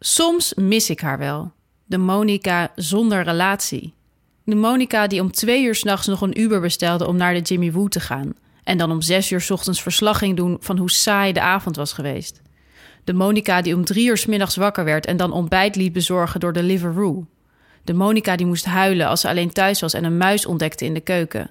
[0.00, 1.52] Soms mis ik haar wel.
[1.84, 3.94] De Monica zonder relatie.
[4.44, 7.72] De Monica die om twee uur s'nachts nog een Uber bestelde om naar de Jimmy
[7.72, 8.32] Woo te gaan.
[8.64, 11.76] En dan om zes uur 's ochtends verslag ging doen van hoe saai de avond
[11.76, 12.42] was geweest.
[13.04, 16.40] De Monica die om drie uur 's middags wakker werd en dan ontbijt liet bezorgen
[16.40, 17.26] door de Liveroo.
[17.84, 20.94] De Monica die moest huilen als ze alleen thuis was en een muis ontdekte in
[20.94, 21.50] de keuken.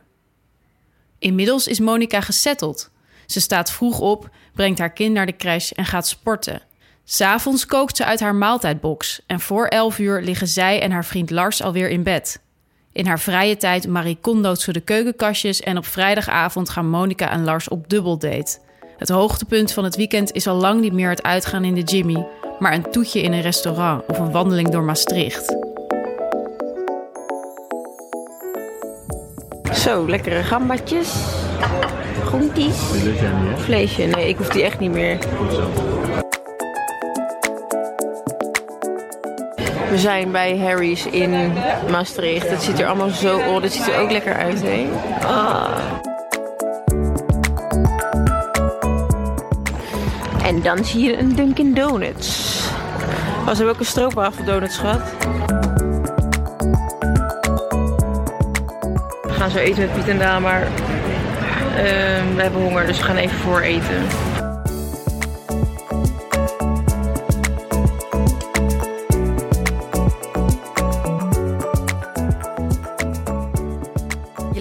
[1.20, 2.92] Inmiddels is Monica gesetteld.
[3.26, 6.62] Ze staat vroeg op, brengt haar kind naar de crash en gaat sporten.
[7.10, 11.30] S'avonds kookt ze uit haar maaltijdbox en voor 11 uur liggen zij en haar vriend
[11.30, 12.42] Lars alweer in bed.
[12.92, 17.44] In haar vrije tijd Marie Kondoot ze de keukenkastjes en op vrijdagavond gaan Monica en
[17.44, 18.58] Lars op dubbeldate.
[18.98, 22.28] Het hoogtepunt van het weekend is al lang niet meer het uitgaan in de Jimmy,
[22.60, 25.56] maar een toetje in een restaurant of een wandeling door Maastricht.
[29.74, 31.14] Zo, lekkere gambatjes.
[32.26, 32.78] Groenties.
[33.56, 35.18] Vleesje, nee, ik hoef die echt niet meer.
[39.90, 41.54] We zijn bij Harry's in
[41.90, 42.50] Maastricht.
[42.50, 43.38] Het ziet er allemaal zo...
[43.38, 44.90] Oh, dit ziet er ook lekker uit, hè?
[45.26, 45.78] Ah.
[50.44, 52.60] En dan zie je een Dunkin' Donuts.
[53.40, 55.02] Oh, ze hebben ook een stroopwafeldonuts gehad.
[59.24, 60.62] We gaan zo eten met Piet en Daan, maar
[61.76, 64.06] ehm, we hebben honger, dus we gaan even voor eten.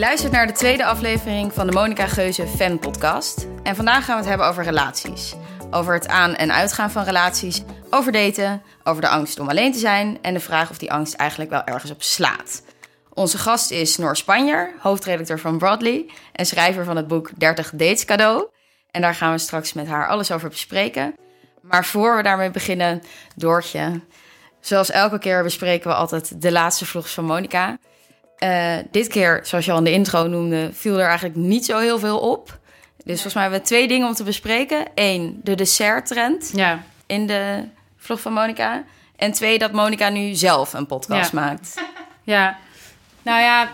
[0.06, 3.46] Luistert naar de tweede aflevering van de Monica Geuze Fan Podcast.
[3.62, 5.34] En vandaag gaan we het hebben over relaties.
[5.70, 9.78] Over het aan- en uitgaan van relaties, over daten, over de angst om alleen te
[9.78, 12.62] zijn en de vraag of die angst eigenlijk wel ergens op slaat.
[13.14, 18.04] Onze gast is Noor Spanjer, hoofdredacteur van Broadly en schrijver van het boek 30 Dates
[18.04, 18.46] Cadeau.
[18.90, 21.14] En daar gaan we straks met haar alles over bespreken.
[21.60, 23.02] Maar voor we daarmee beginnen,
[23.36, 24.00] Doortje.
[24.60, 27.78] Zoals elke keer bespreken we altijd de laatste vlogs van Monica.
[28.38, 31.78] Eh, dit keer, zoals je al in de intro noemde, viel er eigenlijk niet zo
[31.78, 32.58] heel veel op.
[33.04, 34.86] Dus volgens mij hebben we twee dingen om te bespreken.
[34.94, 37.64] Eén, de desserttrend Ja, in de
[37.96, 38.84] vlog van Monica.
[39.16, 41.40] En twee, dat Monica nu zelf een podcast Ja.
[41.40, 41.74] maakt.
[42.22, 42.56] ja.
[43.22, 43.68] Nou ja,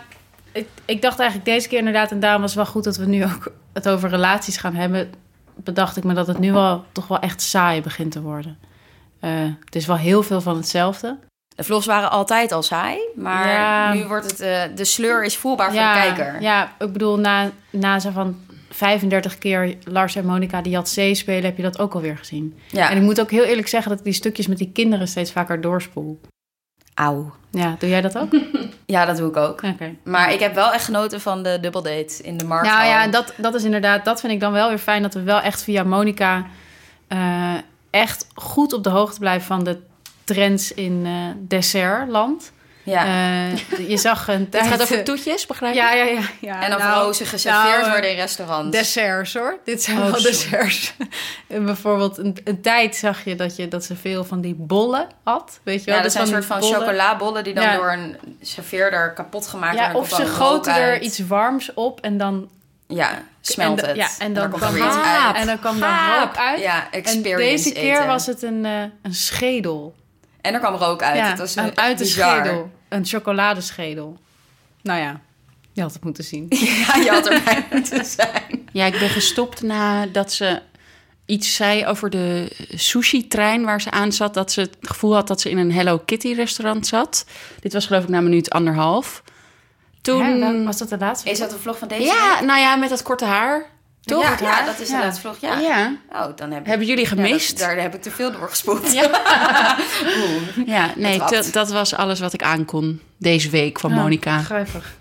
[0.51, 3.05] ik, ik dacht eigenlijk deze keer inderdaad, en daarom was het wel goed dat we
[3.05, 5.11] nu ook het over relaties gaan hebben.
[5.55, 8.57] Bedacht ik me dat het nu wel toch wel echt saai begint te worden.
[9.19, 9.31] Eh,
[9.65, 11.17] het is wel heel veel van hetzelfde.
[11.55, 13.93] De vlogs waren altijd al saai, maar Ja.
[13.93, 14.39] nu wordt het...
[14.39, 16.41] eh, de sleur is voelbaar voor de kijker.
[16.41, 21.15] Ja, ik bedoel, na, na zo van 35 keer Lars en Monica die had C
[21.15, 22.59] spelen, heb je dat ook alweer gezien.
[22.67, 22.89] Ja.
[22.89, 25.31] En ik moet ook heel eerlijk zeggen dat ik die stukjes met die kinderen steeds
[25.31, 26.19] vaker doorspoel.
[26.93, 27.33] Auw.
[27.51, 28.31] Ja, doe jij dat ook?
[28.85, 29.63] Ja, dat doe ik ook.
[29.63, 29.95] Oké.
[30.03, 32.67] Maar ik heb wel echt genoten van de dubbeldate in de markt.
[32.67, 35.21] Nou ja, dat, dat is inderdaad, dat vind ik dan wel weer fijn dat we
[35.23, 36.45] wel echt via Monica
[37.07, 37.53] eh,
[37.89, 39.79] echt goed op de hoogte blijven van de
[40.23, 42.51] trends in eh, dessertland.
[42.83, 43.05] ja.
[43.05, 44.67] Eh, je zag een Het tijd...
[44.67, 45.79] gaat over toetjes, begrijp je?
[45.79, 46.21] Ja, ja, ja.
[46.41, 46.61] ja.
[46.61, 48.71] en over Nou, rozen geserveerd nou, worden in restaurants.
[48.77, 49.57] Desserts hoor.
[49.63, 50.29] Dit zijn Oh, wel sorry.
[50.31, 50.93] desserts.
[51.47, 55.07] En bijvoorbeeld een, een tijd zag je dat, je dat ze veel van die bollen
[55.23, 55.59] had.
[55.63, 55.95] Weet je wel?
[55.95, 56.75] ja, dat Dus zijn een soort van bollen.
[56.87, 57.75] chocolabollen die dan Ja.
[57.75, 60.01] door een serveerder kapot gemaakt Ja, worden.
[60.01, 62.49] of en ze dan goten er iets warms op en dan
[62.87, 63.95] Ja, smelt en, het.
[63.97, 65.35] Ja, en dan, komt kwam er iets uit.
[65.35, 66.59] En dan kwam er rook uit.
[66.61, 68.07] Ja, en experience deze keer eten.
[68.07, 69.95] was het een, eh, een schedel.
[70.43, 71.17] En er kwam rook uit.
[71.17, 72.35] ja, het was een uit de bizar.
[72.35, 72.71] schedel.
[72.89, 74.17] Een chocoladeschedel.
[74.81, 75.19] Nou ja,
[75.71, 76.45] je had het moeten zien.
[76.87, 78.69] Ja, je had erbij moeten zijn.
[78.71, 80.61] Ja, ik ben gestopt nadat ze
[81.25, 84.33] iets zei over de sushi-trein waar ze aan zat.
[84.33, 87.25] Dat ze het gevoel had dat ze in een Hello Kitty-restaurant zat.
[87.59, 89.23] Dit was geloof ik na minuut anderhalf.
[90.01, 90.65] Toen...
[90.65, 91.29] Was dat de laatste?
[91.29, 93.65] Is dat een vlog van deze ja, nou ja, met dat korte haar.
[94.05, 94.39] Toch?
[94.39, 94.99] Ja, ja, dat is de Ja.
[94.99, 95.37] laatste vlog.
[95.39, 95.59] Ja.
[95.59, 95.95] Ja.
[96.11, 96.67] Oh, dan heb ik...
[96.67, 97.49] Hebben jullie Ja, gemist?
[97.49, 98.93] dat- daar heb ik te veel doorgespoeld.
[100.65, 101.29] Ja, nee, Het wat.
[101.29, 104.37] dat- dat was alles wat ik aankon deze week van Ja, Monica.
[104.37, 104.93] Begrijpig.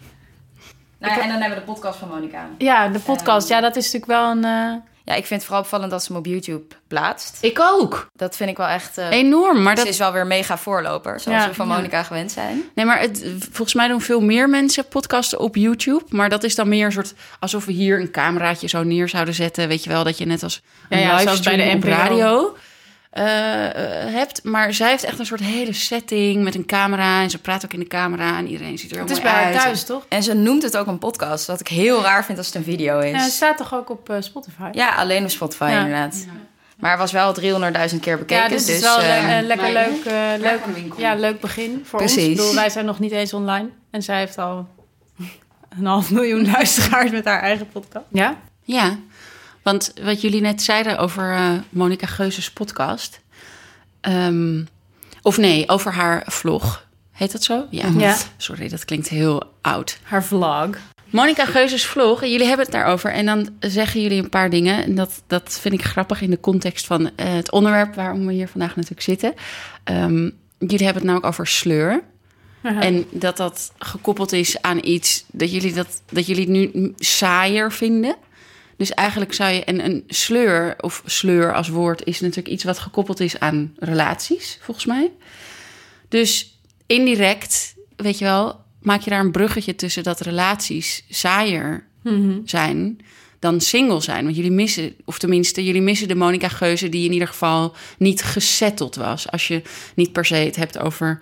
[0.98, 2.48] Nou, ja, en dan hebben we de podcast van Monica.
[2.58, 3.48] Ja, de podcast.
[3.48, 4.44] Ja, dat is natuurlijk wel een...
[4.44, 7.38] eh, Ja, ik vind het vooral opvallend dat ze hem op YouTube plaatst.
[7.40, 8.06] Ik ook.
[8.14, 8.98] Dat vind ik wel echt...
[8.98, 9.62] eh, Enorm.
[9.62, 11.74] Maar Ze dat, is wel weer mega voorloper, zoals Ja, we van ja.
[11.74, 12.62] Monica gewend zijn.
[12.74, 16.02] nee, maar het, volgens mij doen veel meer mensen podcasten op YouTube.
[16.08, 19.34] Maar dat is dan meer een soort alsof we hier een cameraatje zo neer zouden
[19.34, 19.68] zetten.
[19.68, 21.88] Weet je wel, dat je net als een Ja, ja, bij de NPO.
[21.88, 22.56] radio
[23.12, 24.44] eh, eh, hebt.
[24.44, 27.22] Maar zij heeft echt een soort hele setting met een camera.
[27.22, 29.52] En ze praat ook in de camera en iedereen ziet er het is bij haar
[29.52, 30.04] thuis, toch?
[30.08, 32.64] En ze noemt het ook een podcast, wat ik heel raar vind als het een
[32.64, 33.34] video Ja, het is.
[33.36, 34.68] staat toch ook op eh, Spotify?
[34.72, 35.78] Ja, alleen op Spotify Ja.
[35.80, 36.26] inderdaad.
[36.78, 37.32] Maar het was wel
[37.92, 38.42] 300.000 keer bekeken.
[38.42, 40.60] Ja, dus, dus het is wel eh, le- eh, lekker maar- leuk, eh, leuk,
[40.96, 42.12] ja, leuk begin voor ons.
[42.12, 42.30] Precies.
[42.30, 43.68] Ik bedoel, wij zijn nog niet eens online.
[43.90, 44.68] En zij heeft al
[45.78, 48.04] een half miljoen luisteraars met haar eigen podcast.
[48.10, 48.36] Ja?
[48.64, 48.96] Ja,
[49.62, 53.20] want wat jullie net zeiden over eh Monica Geuzes podcast.
[54.00, 54.64] ehm,
[55.22, 56.86] Of nee, over haar vlog.
[57.12, 57.66] Heet dat zo?
[57.70, 57.86] Ja.
[57.98, 58.16] Ja.
[58.36, 59.98] Sorry, dat klinkt heel oud.
[60.02, 60.68] Haar vlog.
[61.10, 63.12] Monica Geuzes vlog, en jullie hebben het daarover.
[63.12, 64.84] En dan zeggen jullie een paar dingen.
[64.84, 68.32] En dat, dat vind ik grappig in de context van eh, het onderwerp waarom we
[68.32, 69.34] hier vandaag natuurlijk zitten.
[69.84, 70.22] Ehm,
[70.58, 72.02] jullie hebben het namelijk over sleur.
[72.62, 78.16] En dat dat gekoppeld is aan iets dat jullie, dat, dat jullie nu saaier vinden.
[78.82, 79.64] Dus eigenlijk zou je.
[79.64, 84.58] En een sleur, of sleur als woord, is natuurlijk iets wat gekoppeld is aan relaties,
[84.60, 85.10] volgens mij.
[86.08, 91.86] Dus indirect, weet je wel, maak je daar een bruggetje tussen dat relaties saaier
[92.44, 93.00] zijn
[93.38, 94.24] dan single zijn.
[94.24, 98.22] Want jullie missen, of tenminste, jullie missen de Monica Geuze die in ieder geval niet
[98.22, 99.30] gesetteld was.
[99.30, 99.62] Als je
[99.94, 101.20] niet per se het hebt over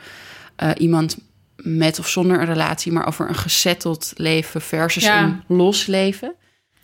[0.56, 1.18] eh, iemand
[1.56, 5.22] met of zonder een relatie, maar over een gesetteld leven versus Ja.
[5.24, 6.34] een los leven.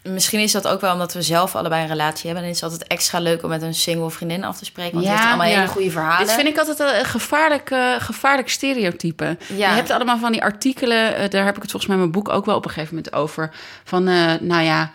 [0.09, 2.45] Misschien is dat ook wel omdat we zelf allebei een relatie hebben.
[2.45, 4.93] En is het altijd extra leuk om met een single vriendin af te spreken.
[4.93, 5.59] Want Ja, die heeft allemaal ja.
[5.59, 6.27] hele goede verhalen.
[6.27, 9.37] Dit vind ik altijd een gevaarlijk, eh, gevaarlijk stereotype.
[9.47, 9.69] Ja.
[9.69, 12.23] Je hebt allemaal van die artikelen, eh, daar heb ik het volgens mij in mijn
[12.23, 13.51] boek ook wel op een gegeven moment over.
[13.85, 14.91] Van, eh, nou ja,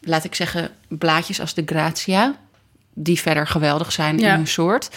[0.00, 2.34] laat ik zeggen, blaadjes als de Gratia,
[2.94, 4.88] die verder geweldig zijn in hun soort.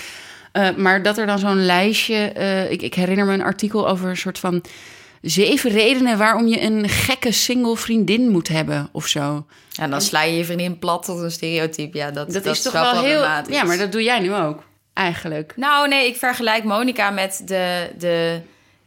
[0.53, 4.09] Eh, maar dat er dan zo'n lijstje, eh, ik, ik herinner me een artikel over
[4.09, 4.63] een soort van
[5.23, 9.45] zeven redenen waarom je een gekke single vriendin moet hebben of zo.
[9.69, 11.97] Ja, dan sla je je vriendin plat tot een stereotype.
[11.97, 13.01] Ja, dat, Dat, dat is toch wel heel.
[13.01, 13.55] problematisch.
[13.55, 15.53] Ja, maar dat doe jij nu ook, eigenlijk.
[15.55, 18.39] Nou, nee, ik vergelijk Monica met de, de,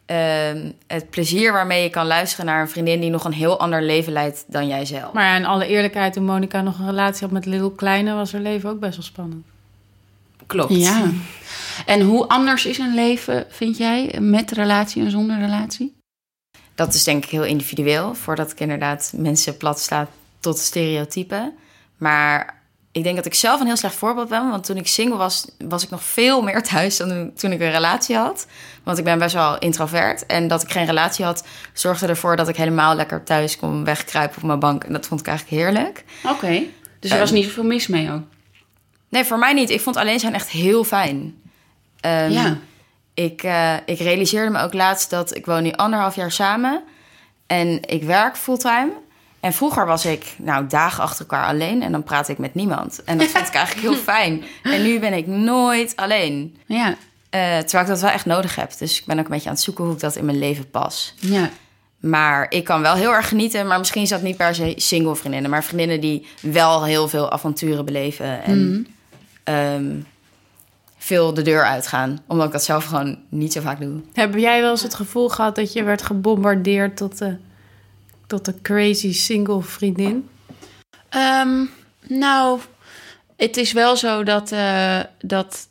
[0.07, 3.83] ehm, het plezier waarmee je kan luisteren naar een vriendin die nog een heel ander
[3.83, 5.13] leven leidt dan jijzelf.
[5.13, 8.41] Maar in alle eerlijkheid, toen Monica nog een relatie had met Little Kleine, was haar
[8.41, 9.45] leven ook best wel spannend.
[10.47, 10.75] Klopt.
[10.75, 11.11] Ja.
[11.87, 15.96] En hoe anders is een leven, vind jij, met relatie en zonder relatie?
[16.77, 20.09] Dat is denk ik heel individueel, voordat ik inderdaad mensen plat sta
[20.41, 21.55] tot stereotypen.
[21.97, 22.63] Maar
[22.93, 24.51] ik denk dat ik zelf een heel slecht voorbeeld ben.
[24.51, 27.71] Want toen ik single was, was ik nog veel meer thuis dan toen ik een
[27.71, 28.47] relatie had.
[28.83, 30.27] Want ik ben best wel introvert.
[30.27, 34.37] En dat ik geen relatie had, zorgde ervoor dat ik helemaal lekker thuis kon wegkruipen
[34.37, 34.85] op mijn bank.
[34.85, 36.05] En dat vond ik eigenlijk heerlijk.
[36.25, 36.63] Oké.
[37.01, 38.23] Dus er was niet zoveel mis mee ook.
[39.09, 39.71] Nee, voor mij niet.
[39.71, 41.35] Ik vond alleen zijn echt heel fijn.
[42.01, 42.59] Ehm, ja.
[43.17, 46.83] Ik, eh, ik realiseerde me ook laatst dat ik woon nu anderhalf jaar samen.
[47.47, 48.93] En ik werk fulltime.
[49.41, 51.83] En vroeger was ik nou dagen achter elkaar alleen.
[51.83, 53.05] En dan praat ik met niemand.
[53.05, 54.45] En dat vond ik eigenlijk heel fijn.
[54.63, 56.57] En nu ben ik nooit alleen.
[56.67, 56.89] Ja.
[57.31, 58.79] Eh, terwijl ik dat wel echt nodig heb.
[58.79, 60.71] Dus ik ben ook een beetje aan het zoeken hoe ik dat in mijn leven
[60.71, 61.15] pas.
[61.17, 61.51] Ja.
[62.01, 63.67] Maar ik kan wel heel erg genieten.
[63.67, 65.51] Maar misschien is dat niet per se single vriendinnen.
[65.51, 68.43] Maar vriendinnen die wel heel veel avonturen beleven.
[68.43, 68.87] En
[69.45, 69.85] ehm,
[71.07, 72.19] veel de deur uitgaan.
[72.27, 74.01] Omdat ik dat zelf gewoon niet zo vaak doe.
[74.13, 77.37] Heb jij wel eens het gevoel gehad dat je werd gebombardeerd tot de,
[78.27, 80.29] tot de crazy single vriendin?
[81.09, 81.65] Ehm,
[82.09, 82.61] nou,
[83.37, 84.53] het is wel zo dat...
[84.53, 85.69] eh, dat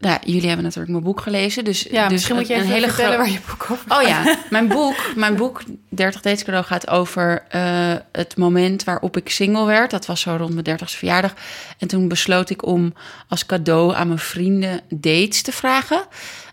[0.00, 1.64] nou, jullie hebben natuurlijk mijn boek gelezen.
[1.64, 4.36] Dus, Ja, dus misschien moet je een hele vertellen waar je boek over Oh ja,
[4.50, 9.64] mijn boek, mijn boek 30 Dates cadeau gaat over eh, het moment waarop ik single
[9.64, 9.90] werd.
[9.90, 11.34] Dat was zo rond mijn 30ste verjaardag.
[11.78, 12.94] En toen besloot ik om
[13.28, 16.04] als cadeau aan mijn vrienden dates te vragen.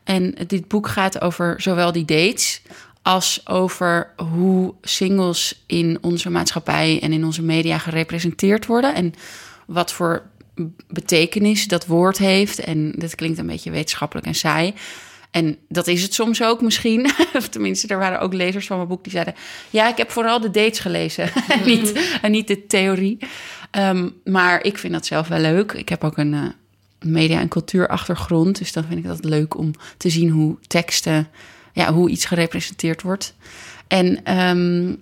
[0.03, 2.61] En dit boek gaat over zowel die dates
[3.01, 8.95] als over hoe singles in onze maatschappij en in onze media gerepresenteerd worden.
[8.95, 9.13] En
[9.65, 10.23] wat voor
[10.87, 12.59] betekenis dat woord heeft.
[12.59, 14.73] En dat klinkt een beetje wetenschappelijk en saai.
[15.31, 17.11] En dat is het soms ook misschien.
[17.37, 19.35] Of tenminste, er waren ook lezers van mijn boek die zeiden...
[19.69, 23.17] ja, ik heb vooral de dates gelezen en, niet, en niet de theorie.
[23.71, 25.71] Ehm, maar ik vind dat zelf wel leuk.
[25.71, 26.43] Ik heb ook een eh,
[26.99, 28.57] media- en cultuurachtergrond.
[28.57, 31.27] Dus dan vind ik dat leuk om te zien hoe teksten...
[31.73, 33.35] ja, hoe iets gerepresenteerd wordt.
[33.87, 34.93] En ehm,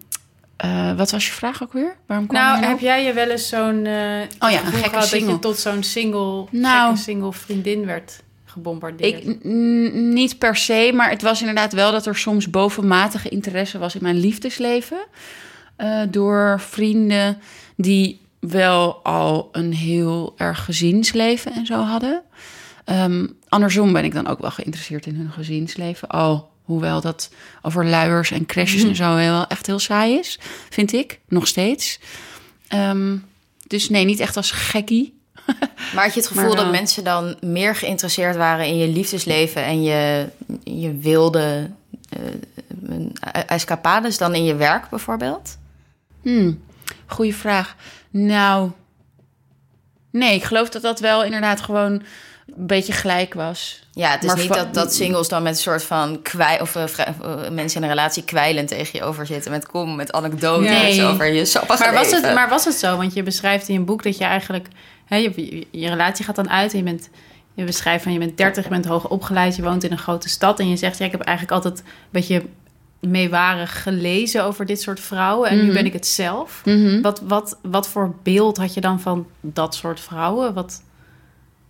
[0.57, 1.95] eh, wat was je vraag ook weer?
[2.07, 4.91] Waarom kwam Nou, heb jij je wel eens zo'n eh Oh ja, een gekke gehad
[4.93, 5.31] dat single.
[5.33, 6.97] je tot zo'n single, Nou.
[6.97, 9.25] single vriendin werd gebombardeerd?
[9.27, 9.43] Ik
[10.13, 14.03] niet per se, maar het was inderdaad wel dat er soms bovenmatige interesse was in
[14.03, 14.97] mijn liefdesleven.
[15.75, 17.37] Eh, door vrienden
[17.75, 22.21] die wel al een heel erg gezinsleven en zo hadden.
[22.85, 26.07] Ehm, andersom ben ik dan ook wel geïnteresseerd in hun gezinsleven.
[26.07, 27.29] Al hoewel dat
[27.61, 31.19] over luiers en crashes en zo heel, echt heel saai is, vind ik.
[31.27, 31.99] Nog steeds.
[32.67, 33.17] Ehm,
[33.67, 35.19] dus nee, niet echt als gekkie.
[35.93, 39.63] Maar had je het gevoel Maar dat mensen dan meer geïnteresseerd waren in je liefdesleven
[39.63, 40.29] en je,
[40.63, 41.69] je wilde
[42.09, 45.57] eh, escapades dan in je werk bijvoorbeeld?
[46.21, 46.63] Hmm,
[47.05, 47.75] goeie vraag.
[48.09, 48.71] Nou,
[50.11, 52.01] nee, ik geloof dat dat wel inderdaad gewoon
[52.57, 53.83] een beetje gelijk was.
[53.91, 56.75] Ja, het is Maar niet dat, dat singles dan met een soort van kwij of
[56.75, 60.69] eh, eh, mensen in een relatie kwijlend tegen je over zitten met kom met anekdotes
[60.69, 61.03] Nee.
[61.03, 62.97] over je maar, was het, maar was het zo?
[62.97, 64.67] Want je beschrijft in je boek dat je eigenlijk...
[65.05, 67.09] Hè, je, je, je relatie gaat dan uit en je bent,
[67.53, 70.29] je beschrijft van je bent 30, je bent hoog opgeleid, je woont in een grote
[70.29, 72.43] stad en je zegt ja, ik heb eigenlijk altijd een beetje
[72.99, 75.73] meewarig gelezen over dit soort vrouwen en nu Mhm.
[75.73, 76.61] ben ik het zelf.
[76.65, 77.01] Mhm.
[77.01, 80.53] Wat, wat, wat voor beeld had je dan van dat soort vrouwen?
[80.53, 80.81] Wat,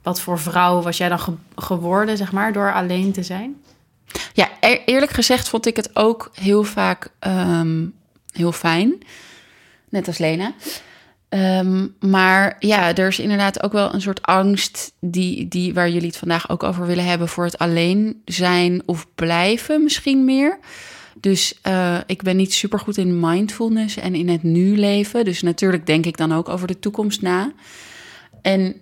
[0.05, 3.55] wat voor vrouw was jij dan ge- geworden, zeg maar, door alleen te zijn?
[4.33, 4.50] Ja,
[4.85, 7.85] eerlijk gezegd vond ik het ook heel vaak ehm,
[8.31, 8.93] heel fijn.
[9.89, 10.53] Net als Lena.
[11.29, 16.07] Ehm, maar ja, er is inderdaad ook wel een soort angst die, die, waar jullie
[16.07, 20.59] het vandaag ook over willen hebben voor het alleen zijn of blijven misschien meer.
[21.19, 25.25] Dus eh, ik ben niet super goed in mindfulness en in het nu leven.
[25.25, 27.51] Dus natuurlijk denk ik dan ook over de toekomst na.
[28.41, 28.75] En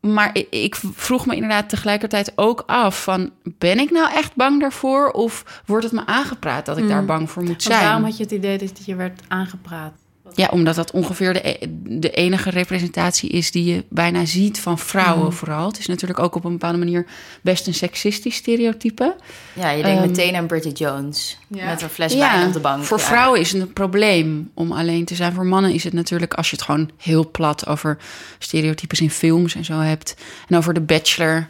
[0.00, 3.30] maar ik, vroeg me inderdaad tegelijkertijd ook af van...
[3.42, 5.10] ben ik nou echt bang daarvoor?
[5.10, 6.88] Of wordt het me aangepraat dat ik Mm.
[6.88, 7.82] daar bang voor moet Want zijn?
[7.82, 9.92] waarom had je het idee dat je werd aangepraat?
[10.34, 11.66] Ja, omdat dat ongeveer de, e-
[12.00, 13.50] de enige representatie is...
[13.50, 15.32] die je bijna ziet van vrouwen Mm.
[15.32, 15.66] vooral.
[15.68, 17.06] Het is natuurlijk ook op een bepaalde manier
[17.42, 19.16] best een seksistisch stereotype.
[19.52, 21.38] Ja, je denkt Ehm, meteen aan Bridget Jones.
[21.48, 21.64] Ja.
[21.64, 22.84] Met een fles wijn op de bank.
[22.84, 23.04] voor Ja.
[23.04, 25.32] vrouwen is het een probleem om alleen te zijn.
[25.32, 27.98] Voor mannen is het natuurlijk, als je het gewoon heel plat over
[28.38, 30.14] stereotypes in films en zo hebt.
[30.48, 31.48] En over de bachelor,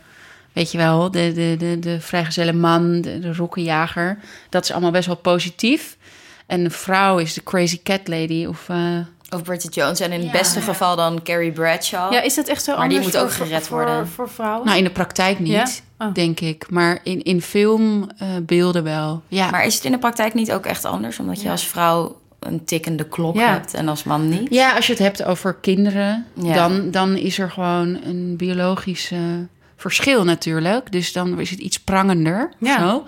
[0.53, 4.19] weet je wel, de, de, de, de vrijgezelle man, de, de rokkenjager.
[4.49, 5.97] Dat is allemaal best wel positief.
[6.49, 8.69] En de vrouw is de crazy cat lady of...
[8.69, 8.77] eh,
[9.35, 10.01] Of Bridget Jones.
[10.01, 10.39] En in het Ja.
[10.39, 12.13] beste geval dan Carrie Bradshaw.
[12.13, 14.09] Ja, is dat echt zo Maar die moet ook gered voor, worden.
[14.09, 14.67] Voor, vrouwen?
[14.67, 15.67] nou, in de praktijk niet, Ja?
[16.07, 16.15] Oh.
[16.15, 16.67] denk ik.
[16.71, 19.23] Maar in, in filmbeelden wel.
[19.29, 19.51] Ja.
[19.51, 21.19] Maar is het in de praktijk niet ook echt anders?
[21.19, 23.49] Omdat je als vrouw een tikkende klok Ja.
[23.53, 24.47] hebt en als man niet?
[24.51, 26.55] Ja, als je het hebt over kinderen, Ja.
[26.55, 29.19] dan, dan is er gewoon een biologisch eh,
[29.79, 30.93] verschil natuurlijk.
[30.93, 32.53] Dus dan is het iets prangender.
[32.59, 32.79] Ja.
[32.79, 33.05] Zo.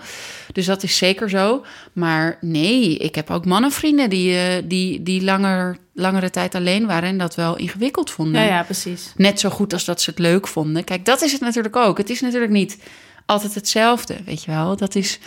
[0.53, 1.65] Dus dat is zeker zo.
[1.93, 7.09] Maar nee, ik heb ook mannenvrienden die, eh, die, die langer, langere tijd alleen waren
[7.09, 8.41] en dat wel ingewikkeld vonden.
[8.41, 9.13] Ja, ja, precies.
[9.15, 10.83] Net zo goed als dat ze het leuk vonden.
[10.83, 11.97] Kijk, dat is het natuurlijk ook.
[11.97, 12.77] Het is natuurlijk niet
[13.25, 14.75] altijd hetzelfde, weet je wel.
[14.75, 15.19] Dat is,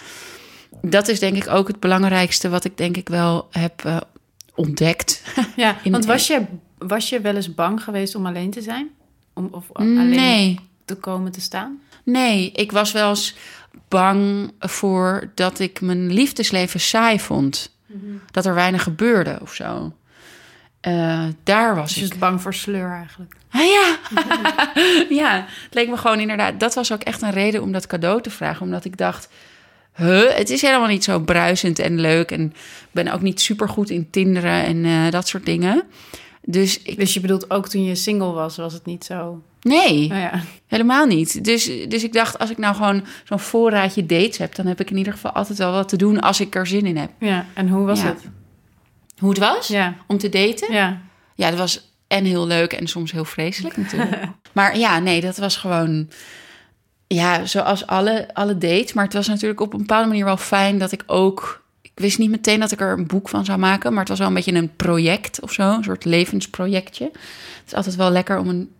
[0.83, 3.97] dat is denk ik ook het belangrijkste wat ik denk ik wel heb eh,
[4.55, 5.23] ontdekt.
[5.57, 6.43] Ja, want was je,
[6.79, 8.89] was je wel eens bang geweest om alleen te zijn?
[9.35, 10.59] Om, of alleen Nee.
[10.85, 11.81] Te komen te staan?
[12.05, 13.35] Nee, ik was wel eens
[13.89, 17.73] bang voor dat ik mijn liefdesleven saai vond.
[18.31, 19.93] Dat er weinig gebeurde of zo.
[20.81, 22.19] Eh, daar was Dus ik.
[22.19, 23.35] bang voor sleur eigenlijk.
[23.51, 23.99] Ah, ja.
[25.23, 26.61] ja, het leek me gewoon inderdaad.
[26.61, 28.63] Dat was ook echt een reden om dat cadeau te vragen.
[28.63, 29.29] Omdat ik dacht,
[29.95, 32.31] huh, het is helemaal niet zo bruisend en leuk.
[32.31, 35.83] En ik ben ook niet super goed in tinderen en eh, dat soort dingen.
[36.43, 39.43] Dus ik, Dus je bedoelt ook toen je single was, was het niet zo...
[39.65, 40.11] nee.
[40.11, 40.41] Oh ja.
[40.67, 41.45] Helemaal niet.
[41.45, 44.91] Dus, dus ik dacht, als ik nou gewoon zo'n voorraadje dates heb, dan heb ik
[44.91, 47.11] in ieder geval altijd wel wat te doen als ik er zin in heb.
[47.19, 48.07] ja, en hoe was Ja.
[48.07, 48.21] het?
[49.19, 50.73] Hoe het was Ja, om te daten?
[50.73, 51.01] Ja.
[51.35, 51.49] ja.
[51.51, 54.23] dat was en heel leuk en soms heel vreselijk natuurlijk.
[54.53, 56.09] maar ja, nee, dat was gewoon,
[57.07, 58.93] ja, zoals alle, alle dates.
[58.93, 61.63] Maar het was natuurlijk op een bepaalde manier wel fijn dat ik ook.
[61.83, 64.19] Ik wist niet meteen dat ik er een boek van zou maken, maar het was
[64.19, 67.05] wel een beetje een project of zo, een soort levensprojectje.
[67.05, 68.71] Het is altijd wel lekker om een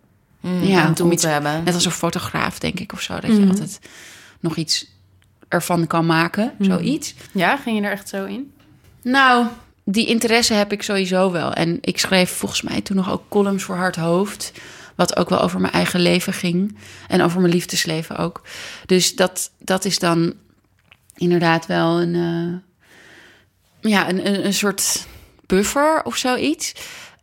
[0.45, 1.63] Mm, Ja, om iets- te hebben.
[1.63, 3.19] Net als een fotograaf, denk ik, of zo.
[3.19, 3.79] Dat je altijd
[4.39, 4.85] nog iets
[5.47, 6.69] ervan kan maken, Mhm.
[6.71, 7.13] zoiets.
[7.31, 8.53] Ja, ging je er echt zo in?
[9.01, 9.45] Nou,
[9.83, 11.53] die interesse heb ik sowieso wel.
[11.53, 14.51] En ik schreef volgens mij toen nog ook columns voor Hard Hoofd.
[14.95, 16.77] Wat ook wel over mijn eigen leven ging.
[17.07, 18.41] En over mijn liefdesleven ook.
[18.85, 20.33] Dus dat, dat is dan
[21.15, 22.15] inderdaad wel een...
[23.81, 25.05] eh, ja, een, een, een soort
[25.45, 26.73] buffer of zoiets.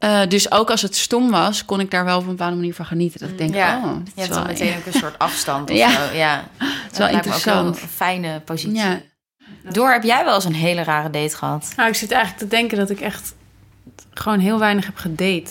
[0.02, 2.74] Eh, dus ook als het stom was, kon ik daar wel op een bepaalde manier
[2.74, 3.20] van genieten.
[3.20, 5.70] Dat ik denk, ja, oh, je is hebt wel, dan meteen ook een soort afstand
[5.70, 5.90] of Ja.
[5.90, 6.14] zo.
[6.16, 7.82] Ja, het is wel me ook interessant.
[7.82, 8.74] een fijne positie.
[8.76, 9.00] Ja,
[9.70, 11.72] Door, heb jij wel eens een hele rare date gehad?
[11.76, 13.34] Nou, ik zit eigenlijk te denken dat ik echt
[14.14, 15.50] gewoon heel weinig heb gedate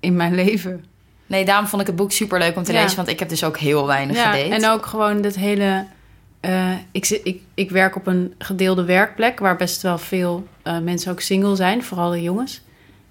[0.00, 0.84] in mijn leven.
[1.26, 2.82] Nee, daarom vond ik het boek super leuk om te Ja.
[2.82, 4.54] lezen, want ik heb dus ook heel weinig Ja, gedate.
[4.54, 5.86] en ook gewoon dat hele...
[6.40, 9.38] eh, ik, zit, ik, ik werk op een gedeelde werkplek...
[9.38, 12.60] waar best wel veel eh, mensen ook single zijn, vooral de jongens.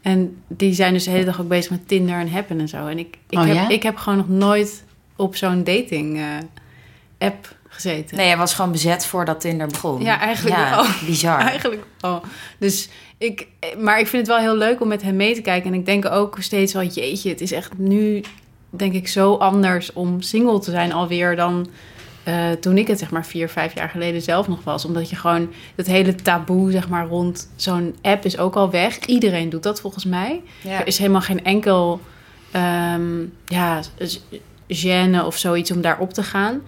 [0.01, 2.88] En die zijn dus de hele dag ook bezig met Tinder en Happen en zo.
[2.88, 3.70] En ik, ik, Oh, heb, ja?
[3.70, 4.84] ik heb gewoon nog nooit
[5.16, 8.18] op zo'n dating-app gezeten.
[8.18, 10.01] Nee, hij was gewoon bezet voordat Tinder begon.
[10.01, 10.86] Ja, eigenlijk ja, wel.
[11.08, 11.39] bizar.
[11.39, 12.22] Eigenlijk wel.
[12.60, 15.74] Dus ik, maar ik vind het wel heel leuk om met hem mee te kijken.
[15.74, 18.24] En ik denk ook steeds wel, jeetje, het is echt nu,
[18.70, 21.68] denk ik, zo anders om single te zijn alweer dan
[22.27, 24.86] eh, toen ik het, zeg maar, vier, vijf jaar geleden zelf nog was.
[24.86, 29.00] Omdat je gewoon, dat hele taboe, zeg maar, rond zo'n app is ook al weg.
[29.05, 30.41] Iedereen doet dat volgens mij.
[30.62, 30.79] Ja.
[30.79, 32.01] Er is helemaal geen enkel,
[32.51, 33.81] ehm, ja,
[34.67, 36.62] gêne of zoiets om daarop te gaan.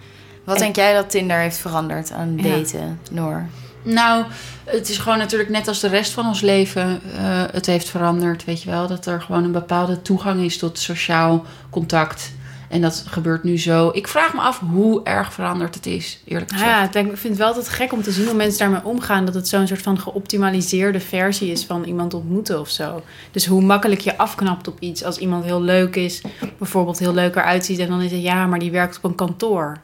[0.44, 2.44] Wat denk jij dat Tinder heeft veranderd aan Ja.
[2.44, 3.46] daten, Noor?
[3.84, 4.26] Nou,
[4.64, 7.02] het is gewoon natuurlijk net als de rest van ons leven.
[7.18, 8.88] eh, het heeft veranderd, weet je wel.
[8.88, 12.32] Dat er gewoon een bepaalde toegang is tot sociaal contact.
[12.70, 13.90] En dat gebeurt nu zo.
[13.94, 16.78] Ik vraag me af hoe erg veranderd het is, eerlijk Nou gezegd.
[16.80, 18.84] ja, ik, denk, ik vind het wel altijd gek om te zien hoe mensen daarmee
[18.84, 19.26] omgaan.
[19.26, 23.04] Dat het zo'n soort van geoptimaliseerde versie is van iemand ontmoeten of zo.
[23.32, 25.04] Dus hoe makkelijk je afknapt op iets.
[25.04, 26.22] Als iemand heel leuk is,
[26.58, 27.80] bijvoorbeeld heel leuk eruit ziet.
[27.80, 29.78] En dan is het ja, maar die werkt op een kantoor.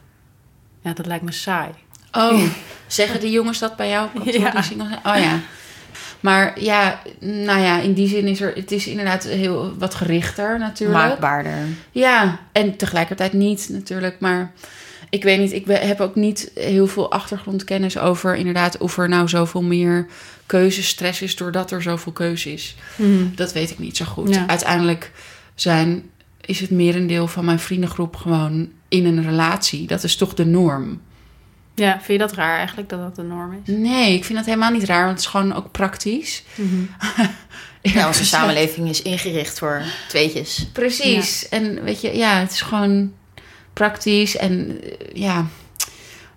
[0.82, 1.70] Ja, dat lijkt me saai.
[2.12, 2.42] Oh,
[2.88, 4.10] zeggen de jongens dat bij jou?
[4.14, 4.62] kantoor, Ja.
[4.62, 4.82] die?
[4.82, 5.40] Oh ja.
[6.26, 8.54] Maar ja, nou ja, in die zin is er...
[8.56, 11.00] Het is inderdaad heel wat gerichter natuurlijk.
[11.00, 11.58] Maakbaarder.
[11.92, 14.20] Ja, en tegelijkertijd niet natuurlijk.
[14.20, 14.52] Maar
[15.10, 19.28] ik weet niet, ik heb ook niet heel veel achtergrondkennis over inderdaad of er nou
[19.28, 20.08] zoveel meer
[20.46, 22.76] keuzestress is doordat er zoveel keuze is.
[23.36, 24.36] Dat weet ik niet zo goed.
[24.36, 24.48] Ja.
[24.48, 25.12] Uiteindelijk
[25.56, 26.04] zijn,
[26.42, 29.88] is het merendeel van mijn vriendengroep gewoon in een relatie.
[29.88, 31.02] Dat is toch de norm.
[31.76, 33.74] Ja, vind je dat raar eigenlijk dat dat de norm is?
[33.76, 36.44] Nee, ik vind dat helemaal niet raar, want het is gewoon ook praktisch.
[37.94, 40.68] Ja, onze samenleving is ingericht voor tweetjes.
[40.74, 41.50] Precies.
[41.50, 43.14] En weet je, ja, het is gewoon
[43.74, 44.38] praktisch.
[44.38, 45.48] En eh, ja,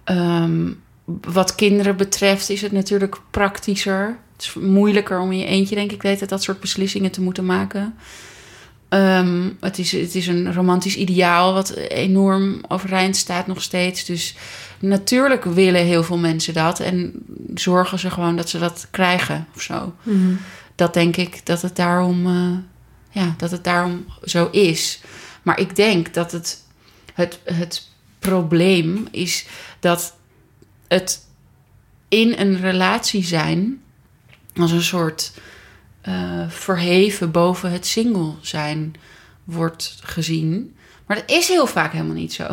[0.04, 0.72] ehm,
[1.04, 4.18] wat kinderen betreft is het natuurlijk praktischer.
[4.32, 7.20] Het is moeilijker om in je eentje, denk ik, weet het, dat soort beslissingen te
[7.20, 7.94] moeten maken.
[8.88, 14.04] Ehm, het, is, het is een romantisch ideaal wat enorm overeind staat nog steeds.
[14.04, 14.36] Dus
[14.78, 16.80] natuurlijk willen heel veel mensen dat.
[16.80, 17.12] En
[17.54, 19.94] zorgen ze gewoon dat ze dat krijgen of zo.
[20.74, 25.00] Dat denk ik dat het daarom, eh, ja, dat het daarom zo is.
[25.42, 26.62] Maar ik denk dat het,
[27.14, 29.46] het, het probleem is
[29.80, 30.14] dat
[30.88, 31.26] het
[32.08, 33.80] in een relatie zijn
[34.56, 35.32] als een soort
[36.00, 36.14] eh,
[36.48, 38.94] verheven boven het single zijn
[39.44, 40.76] wordt gezien.
[41.06, 42.46] Maar dat is heel vaak helemaal niet zo.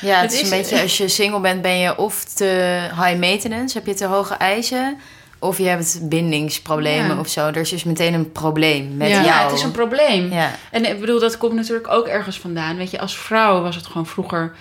[0.00, 3.78] Ja, het, is een beetje als je single bent, ben je of te high maintenance,
[3.78, 4.96] heb je te hoge eisen,
[5.38, 7.18] of je hebt bindingsproblemen Ja.
[7.20, 7.46] of zo.
[7.46, 9.44] Er is dus meteen een probleem met Ja, jou.
[9.44, 10.32] het is een probleem.
[10.32, 10.50] Ja.
[10.70, 12.76] En ik bedoel, dat komt natuurlijk ook ergens vandaan.
[12.76, 14.52] Weet je, als vrouw was het gewoon vroeger...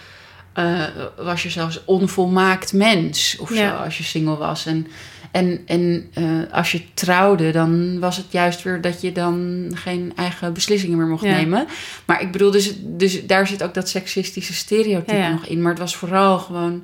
[0.54, 0.82] eh,
[1.18, 3.78] was je zelfs onvolmaakt mens of Ja.
[3.78, 4.66] zo, als je single was.
[4.66, 4.88] En,
[5.34, 10.14] en, en eh, als je trouwde, dan was het juist weer dat je dan geen
[10.16, 11.36] eigen beslissingen meer mocht Ja.
[11.36, 11.68] nemen.
[12.06, 15.62] Maar ik bedoel, dus, dus daar zit ook dat seksistische stereotype Ja, nog in.
[15.62, 16.84] Maar het was vooral gewoon...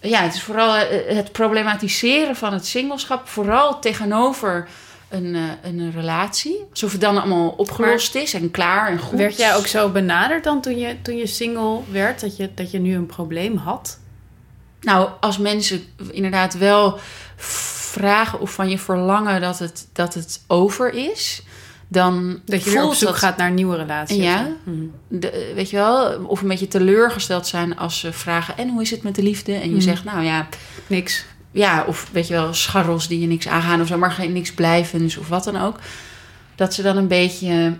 [0.00, 3.28] Ja, het is vooral eh, het problematiseren van het singelschap.
[3.28, 4.68] Vooral tegenover
[5.08, 6.64] een, eh, een relatie.
[6.70, 9.18] Alsof het dan allemaal opgelost is en klaar en goed.
[9.18, 12.20] Werd jij ook zo benaderd dan toen je, toen je single werd?
[12.20, 14.00] Dat je, dat je nu een probleem had?
[14.82, 16.98] Nou, als mensen inderdaad wel
[17.36, 21.42] vragen of van je verlangen dat het, dat het over is...
[21.88, 24.16] Dan Dat je weer op zoek dat- gaat naar nieuwe relatie?
[24.16, 24.48] of Ja.
[25.08, 28.90] de, weet je wel, of een beetje teleurgesteld zijn als ze vragen: en hoe is
[28.90, 29.52] het met de liefde?
[29.54, 29.80] En je Mhm.
[29.80, 30.48] zegt, nou ja,
[30.86, 31.24] Niks.
[31.50, 34.52] ja, of weet je wel, scharrels die je niks aangaan of zo, maar geen niks
[34.52, 35.76] blijvends of wat dan ook.
[36.54, 37.76] Dat ze dan een beetje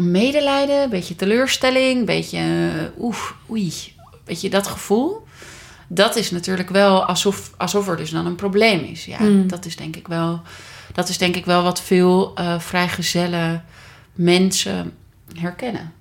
[0.00, 3.72] medelijden, een beetje teleurstelling, een beetje eh, oef, oei,
[4.24, 5.26] weet je, dat gevoel.
[5.88, 9.04] Dat is natuurlijk wel alsof, alsof er dus dan een probleem is.
[9.04, 9.48] Ja, Mm.
[9.48, 10.40] dat is denk ik wel,
[10.92, 13.60] dat is denk ik wel wat veel eh vrijgezelle
[14.12, 14.92] mensen
[15.38, 15.92] herkennen.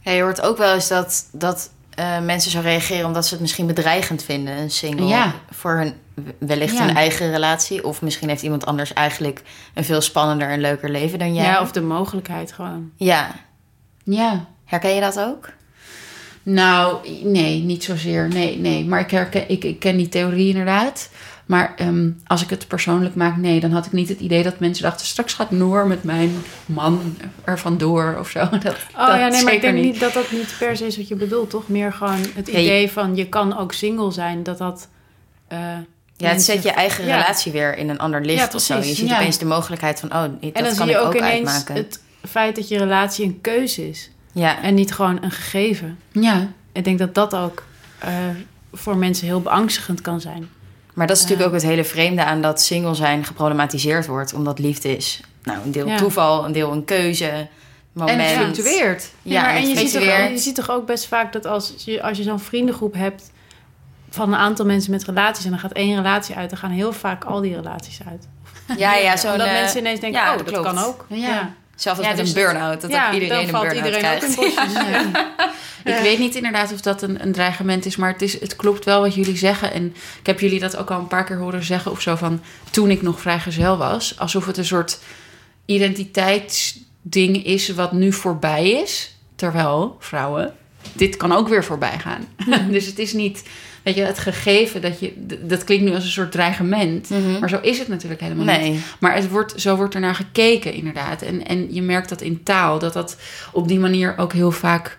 [0.00, 3.40] Ja, je hoort ook wel eens dat, dat eh, mensen zo reageren omdat ze het
[3.42, 5.06] misschien bedreigend vinden, een single.
[5.06, 5.34] Ja.
[5.50, 5.94] Voor hun
[6.38, 6.86] wellicht Ja.
[6.86, 7.84] hun eigen relatie.
[7.84, 9.42] Of misschien heeft iemand anders eigenlijk
[9.74, 11.44] een veel spannender en leuker leven dan jij.
[11.44, 12.90] Ja, of de mogelijkheid gewoon.
[12.96, 13.34] Ja.
[14.04, 15.48] Ja, Herken je dat ook?
[16.48, 18.28] Nou, nee, niet zozeer.
[18.28, 18.84] Nee, nee.
[18.84, 21.10] Maar ik, herken, ik, ik ken die theorie inderdaad.
[21.46, 24.58] Maar ehm, als ik het persoonlijk maak, nee, dan had ik niet het idee dat
[24.60, 28.48] mensen dachten: straks gaat Noor met mijn man er vandoor of zo.
[28.62, 30.86] Dat, Oh dat ja, nee, maar zeker ik denk niet dat dat niet per se
[30.86, 31.68] is wat je bedoelt, toch?
[31.68, 34.88] Meer gewoon het idee van je kan ook single zijn, dat dat...
[35.48, 35.58] eh,
[36.16, 37.16] Ja, het zet je eigen Ja.
[37.16, 38.76] relatie weer in een ander licht Ja, of zo.
[38.76, 39.16] Je ziet ja.
[39.16, 41.14] opeens de mogelijkheid van, oh, dit- En dat dan kan zie je ik ook ook
[41.14, 41.74] ineens uitmaken.
[41.74, 44.10] het feit dat je relatie een keuze is.
[44.40, 44.62] Ja.
[44.62, 45.98] En niet gewoon een gegeven.
[46.12, 47.62] Ja, Ik denk dat dat ook
[47.98, 48.12] eh,
[48.72, 50.48] voor mensen heel beangstigend kan zijn.
[50.94, 54.34] Maar dat is natuurlijk ook het hele vreemde aan dat single zijn geproblematiseerd wordt.
[54.34, 55.96] Omdat liefde is, nou, een deel Ja.
[55.96, 57.48] toeval, een deel een keuze,
[57.92, 58.20] moment.
[58.20, 59.10] en het fluctueert.
[59.22, 61.46] Ja, Ja, maar en en je ziet, toch, je ziet toch ook best vaak dat
[61.46, 63.30] als je, als je zo'n vriendengroep hebt
[64.10, 66.92] van een aantal mensen met relaties en dan gaat één relatie uit, dan gaan heel
[66.92, 68.28] vaak al die relaties uit.
[68.78, 69.32] Ja, ja, zo'n...
[69.32, 71.06] Omdat eh, mensen ineens denken, ja, oh, dat dat, kan ook.
[71.08, 71.54] Ja.
[71.76, 73.62] Zelfs als Ja, met dus een dat- burn-out, dat ja, ook iedereen dan een valt
[73.64, 74.38] burn-out iedereen ook krijgt.
[74.38, 74.72] in bosjes.
[75.84, 75.96] Ja.
[75.96, 78.84] Ik weet niet inderdaad of dat een, een dreigement is, maar het, is, het klopt
[78.84, 79.72] wel wat jullie zeggen.
[79.72, 79.86] En
[80.20, 82.90] ik heb jullie dat ook al een paar keer horen zeggen of zo van toen
[82.90, 84.18] ik nog vrijgezel was.
[84.18, 84.98] Alsof het een soort
[85.64, 89.14] identiteitsding is wat nu voorbij is.
[89.36, 90.54] Terwijl, vrouwen,
[90.92, 92.28] dit kan ook weer voorbij gaan.
[92.72, 93.42] dus het is niet,
[93.86, 97.10] weet je, het gegeven dat je, dat klinkt nu als een soort dreigement.
[97.10, 97.38] Mhm.
[97.40, 98.80] Maar zo is het natuurlijk helemaal niet.
[99.00, 101.22] Maar het wordt, zo wordt er naar gekeken, inderdaad.
[101.22, 103.16] En, en je merkt dat in taal, dat dat
[103.52, 104.96] op die manier ook heel vaak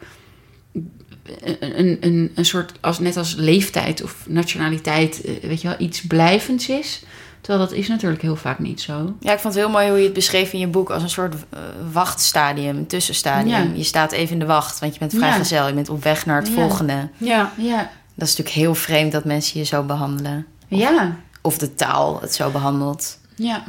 [1.60, 6.02] een, een, een soort, als, net als leeftijd of nationaliteit, eh, weet je wel, iets
[6.02, 7.04] blijvends is.
[7.42, 9.16] Terwijl dat is natuurlijk heel vaak niet zo.
[9.20, 11.10] Ja, ik vond het heel mooi hoe je het beschreef in je boek als een
[11.10, 11.60] soort uh,
[11.92, 13.76] wachtstadium, een tussenstadium.
[13.76, 15.62] Je staat even in de wacht, want je bent vrijgezel.
[15.62, 15.68] Ja.
[15.68, 17.10] Je bent op weg naar het volgende.
[17.18, 17.52] Ja.
[17.58, 17.92] ja.
[18.18, 20.48] Dat is natuurlijk heel vreemd dat mensen je zo behandelen.
[20.70, 21.16] Of, ja.
[21.42, 23.18] Of de taal het zo behandelt.
[23.36, 23.64] Ja.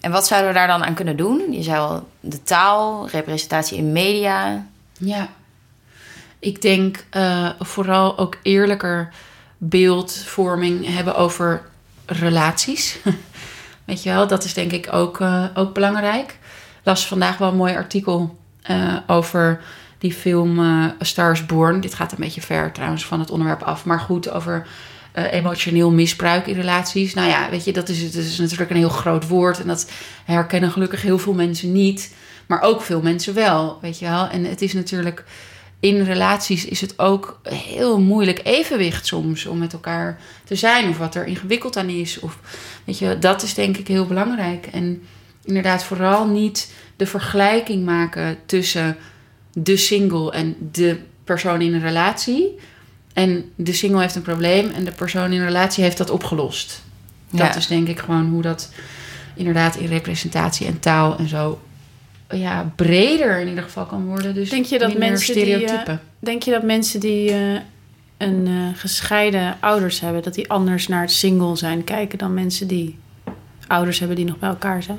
[0.00, 1.52] En wat zouden we daar dan aan kunnen doen?
[1.52, 4.66] Je zou de taal, representatie in media.
[4.98, 5.28] Ja.
[6.38, 9.12] Ik denk uh, vooral ook eerlijker
[9.58, 11.62] beeldvorming hebben over
[12.06, 12.98] relaties.
[13.84, 16.38] Weet je wel, dat is denk ik ook, uh, ook belangrijk.
[16.82, 18.38] las vandaag wel een mooi artikel
[18.70, 19.60] uh, over
[20.02, 21.80] die film A Star is Born.
[21.80, 23.84] Dit gaat een beetje ver trouwens van het onderwerp af.
[23.84, 24.66] Maar goed, over
[25.14, 27.14] uh, emotioneel misbruik in relaties.
[27.14, 29.60] Nou ja, weet je, dat is, is natuurlijk een heel groot woord.
[29.60, 29.90] En dat
[30.24, 32.14] herkennen gelukkig heel veel mensen niet.
[32.46, 34.28] Maar ook veel mensen wel, weet je wel.
[34.28, 35.24] En het is natuurlijk...
[35.80, 40.88] In relaties is het ook heel moeilijk evenwicht soms om met elkaar te zijn.
[40.88, 42.20] Of wat er ingewikkeld aan is.
[42.20, 42.38] Of,
[42.84, 44.66] weet je, dat is denk ik heel belangrijk.
[44.66, 45.02] En
[45.44, 48.96] inderdaad vooral niet de vergelijking maken tussen
[49.52, 52.58] de single en de persoon in een relatie.
[53.12, 56.82] En de single heeft een probleem en de persoon in een relatie heeft dat opgelost.
[57.30, 58.72] Dat is denk ik gewoon hoe dat
[59.34, 61.60] inderdaad in representatie en taal en zo
[62.30, 64.34] ja, breder in ieder geval kan worden.
[64.34, 65.84] Dus denk je dat mensen stereotypen.
[65.84, 67.58] Die, uh, denk je dat mensen die uh,
[68.16, 72.66] een uh, gescheiden ouders hebben, dat die anders naar het single zijn kijken dan mensen
[72.66, 72.98] die
[73.66, 74.98] ouders hebben die nog bij elkaar zijn?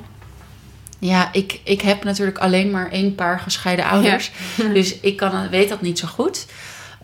[0.98, 4.30] Ja, ik, ik heb natuurlijk alleen maar één paar gescheiden ouders.
[4.56, 4.68] Ja.
[4.78, 6.46] dus ik kan, weet dat niet zo goed.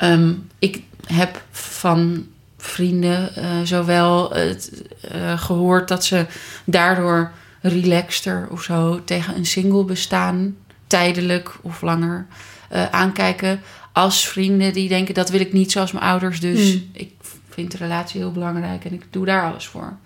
[0.02, 2.26] Um, ik heb van
[2.56, 4.82] vrienden uh, zowel het,
[5.14, 6.26] uh, gehoord dat ze
[6.64, 12.26] daardoor relaxter of zo tegen een single bestaan, tijdelijk of langer,
[12.72, 13.60] uh, aankijken.
[13.92, 16.90] Als vrienden die denken dat wil ik niet zoals mijn ouders, dus mm.
[16.92, 17.12] ik
[17.48, 19.96] vind de relatie heel belangrijk en ik doe daar alles voor.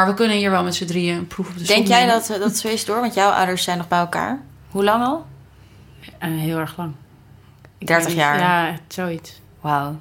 [0.00, 2.26] Maar we kunnen hier wel met z'n drieën een proef op de Denk jij dat
[2.38, 3.00] dat zo is door?
[3.00, 4.40] Want jouw ouders zijn nog bij elkaar.
[4.70, 5.26] Hoe lang al?
[6.18, 6.92] heel erg lang.
[7.78, 8.38] 30 jaar?
[8.38, 9.40] Ja, zoiets.
[9.60, 9.98] Wauw.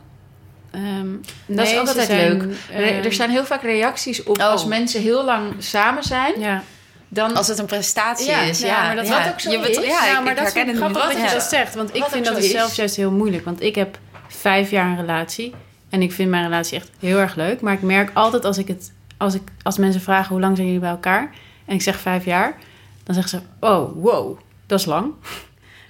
[0.75, 2.57] Um, dat is ook altijd zijn, leuk.
[2.71, 4.45] Uh, er zijn heel vaak reacties op oh.
[4.45, 6.39] als mensen heel lang samen zijn.
[6.39, 6.63] Ja.
[7.07, 8.59] Dan, als het een prestatie ja, is.
[8.59, 9.29] Ja, ja, maar dat ja.
[9.29, 9.75] ook zo je is.
[9.75, 11.75] Ja, ja maar ik dat grappig dat je dat zegt.
[11.75, 12.51] Want ik vind dat is.
[12.51, 13.45] zelf juist heel moeilijk.
[13.45, 15.53] Want ik heb vijf jaar een relatie.
[15.89, 17.61] En ik vind mijn relatie echt heel erg leuk.
[17.61, 18.91] Maar ik merk altijd als ik het...
[19.19, 21.31] Als, ik, als mensen vragen hoe lang zijn jullie bij elkaar...
[21.65, 22.57] En ik zeg vijf jaar...
[23.03, 25.13] Dan zeggen ze, oh, wow, dat is lang.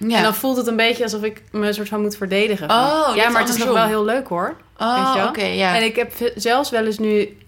[0.08, 0.16] Ja.
[0.16, 2.70] En dan voelt het een beetje alsof ik me een soort van moet verdedigen.
[2.70, 4.56] Oh, ja, maar het is nog wel heel leuk hoor.
[4.78, 5.76] Oh, oké, okay, ja.
[5.76, 7.38] En ik heb zelfs wel eens nu...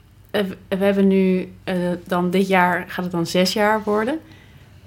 [0.68, 2.84] We hebben nu uh, dan dit jaar...
[2.88, 4.20] Gaat het dan zes jaar worden?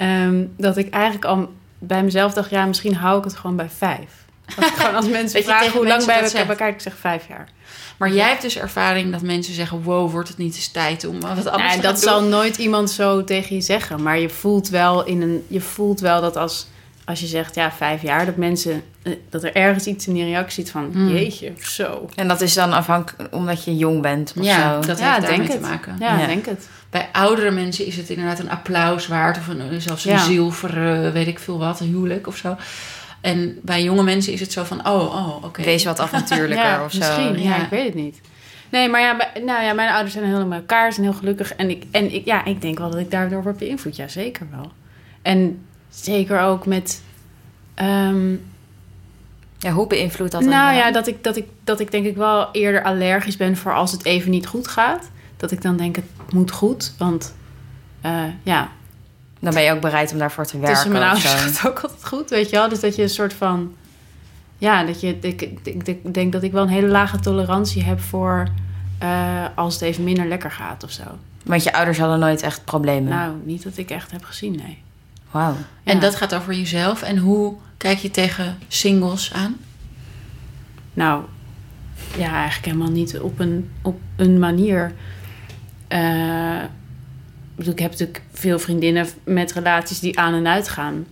[0.02, 2.50] Um, dat ik eigenlijk al bij mezelf dacht...
[2.50, 4.26] Ja, misschien hou ik het gewoon bij vijf.
[4.56, 6.70] Als, gewoon als mensen vragen hoe lang bij elkaar...
[6.70, 7.48] Ik zeg vijf jaar.
[7.98, 11.22] Maar jij hebt dus ervaring dat mensen zeggen: Wow, wordt het niet eens tijd om
[11.22, 14.04] wat anders te Dat zal nooit iemand zo tegen je zeggen.
[14.04, 16.68] Maar je voelt wel, in een, je voelt wel dat als
[17.06, 18.84] als je zegt ja, vijf jaar, dat mensen
[19.30, 21.10] dat er ergens iets in die reactie zit van mm.
[21.10, 22.10] jeetje, zo.
[22.16, 24.88] En dat is dan afhankelijk omdat je jong bent of ja, zo.
[24.88, 25.96] Dat ja, heeft daarmee te maken.
[26.00, 26.68] Ja, ja, denk het.
[26.90, 30.24] Bij oudere mensen is het inderdaad een applaus waard of een, zelfs een ja.
[30.24, 32.58] zilver, uh, weet ik veel wat, een huwelijk of zo.
[33.26, 35.46] En bij jonge mensen is het zo van, oh, oh, oké.
[35.46, 35.66] Okay.
[35.66, 36.98] Wees wat avontuurlijker ja, of zo.
[37.00, 37.64] Misschien, ja.
[37.64, 38.22] ik weet het niet.
[38.70, 41.54] Nee, maar ja, nou ja, mijn ouders zijn heel met elkaar, zijn heel gelukkig.
[41.54, 43.96] En, ik, en ik, ja, ik denk wel dat ik daardoor word beïnvloed.
[43.96, 44.72] Ja, zeker wel.
[45.22, 47.02] En zeker ook met
[47.82, 48.46] Um,
[49.58, 50.42] ja, hoe beïnvloedt dat?
[50.42, 53.74] Nou ja, dat ik, dat, ik, dat ik denk ik wel eerder allergisch ben voor
[53.74, 55.10] als het even niet goed gaat.
[55.38, 56.94] Dat ik dan denk, het moet goed.
[56.98, 57.36] Want
[58.06, 58.72] uh, ja.
[59.46, 60.74] Dan ben je ook bereid om daarvoor te werken.
[60.74, 62.70] Tussen mijn ouders gaat het ook altijd goed, weet je wel.
[62.70, 63.74] Dus dat je een soort van...
[64.58, 68.00] Ja, dat je, ik, ik, ik denk dat ik wel een hele lage tolerantie heb
[68.00, 68.48] voor...
[69.04, 71.04] Uh, als het even minder lekker gaat of zo.
[71.44, 73.10] Want je ouders hadden nooit echt problemen?
[73.10, 74.82] Nou, niet dat ik echt heb gezien, nee.
[75.32, 75.56] Wauw.
[75.84, 77.02] En dat gaat over jezelf.
[77.02, 79.56] En hoe kijk je tegen singles aan?
[80.94, 81.24] Nou,
[82.18, 84.94] ja, eigenlijk helemaal niet op een, op een manier.
[85.90, 86.62] Uh,
[87.58, 91.06] ik heb natuurlijk veel vriendinnen met relaties die aan en uit gaan.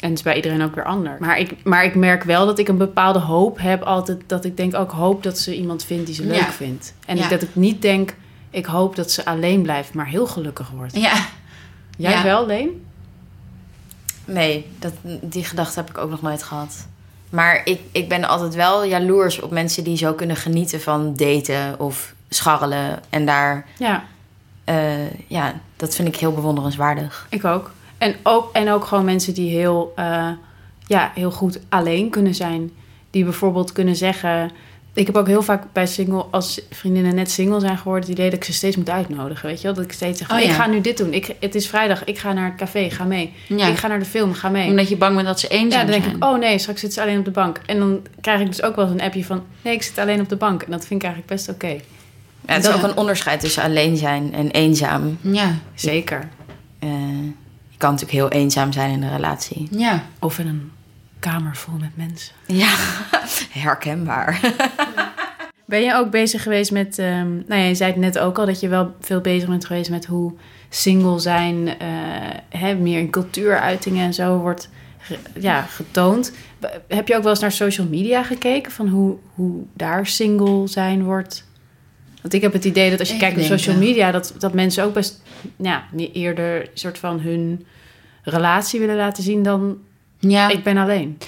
[0.00, 1.20] En het is bij iedereen ook weer anders.
[1.20, 4.22] Maar ik, maar ik merk wel dat ik een bepaalde hoop heb altijd.
[4.26, 6.50] Dat ik denk ook hoop dat ze iemand vindt die ze leuk ja.
[6.50, 6.94] vindt.
[7.06, 7.28] En ja.
[7.28, 8.14] dat ik niet denk,
[8.50, 10.96] ik hoop dat ze alleen blijft, maar heel gelukkig wordt.
[10.96, 11.26] Ja.
[11.96, 12.22] Jij ja.
[12.22, 12.84] wel, Leen?
[14.24, 16.86] Nee, dat, die gedachte heb ik ook nog nooit gehad.
[17.30, 21.80] Maar ik, ik ben altijd wel jaloers op mensen die zo kunnen genieten van daten
[21.80, 23.00] of scharrelen.
[23.08, 23.66] En daar.
[23.78, 24.04] Ja.
[24.68, 27.26] Uh, ja, dat vind ik heel bewonderenswaardig.
[27.30, 27.70] Ik ook.
[27.98, 30.28] En ook, en ook gewoon mensen die heel, uh,
[30.86, 32.70] ja, heel goed alleen kunnen zijn.
[33.10, 34.50] Die bijvoorbeeld kunnen zeggen...
[34.92, 38.08] Ik heb ook heel vaak bij single, als vriendinnen net single zijn geworden...
[38.08, 39.74] het idee dat ik ze steeds moet uitnodigen, weet je wel?
[39.74, 41.12] Dat ik steeds zeg, Oh, ik ga nu dit doen.
[41.12, 43.32] Ik, het is vrijdag, ik ga naar het café, ga mee.
[43.46, 43.66] Ja.
[43.66, 44.68] Ik ga naar de film, ga mee.
[44.68, 46.16] Omdat je bang bent dat ze eenzaam Ja, dan denk zijn.
[46.16, 47.60] ik, oh nee, straks zit ze alleen op de bank.
[47.66, 49.42] En dan krijg ik dus ook wel eens een appje van...
[49.62, 50.62] nee, ik zit alleen op de bank.
[50.62, 51.80] En dat vind ik eigenlijk best oké.
[52.48, 52.76] Ja, het is Ja.
[52.76, 55.18] ook een onderscheid tussen alleen zijn en eenzaam.
[55.20, 56.28] Ja, Zeker.
[56.78, 56.88] Eh,
[57.68, 59.68] je kan natuurlijk heel eenzaam zijn in een relatie.
[59.70, 60.02] ja.
[60.18, 60.70] Of in een
[61.18, 62.34] kamer vol met mensen.
[62.46, 62.74] Ja,
[63.50, 64.40] herkenbaar.
[65.64, 66.98] Ben je ook bezig geweest met...
[66.98, 69.64] ehm, nou ja, je zei het net ook al dat je wel veel bezig bent
[69.66, 70.32] geweest met hoe
[70.68, 71.68] single zijn...
[71.78, 71.86] eh,
[72.60, 76.32] hè, meer in cultuuruitingen en zo wordt ge- ja, getoond.
[76.60, 78.72] B- Heb je ook wel eens naar social media gekeken?
[78.72, 81.44] Van hoe, hoe daar single zijn wordt...
[82.22, 84.10] Want ik heb het idee dat als je Ik kijkt op social media...
[84.10, 85.22] Dat, dat mensen ook best
[85.56, 87.66] ja, eerder een soort van hun
[88.22, 89.78] relatie willen laten zien dan...
[90.18, 90.48] ja.
[90.48, 91.18] ik ben alleen.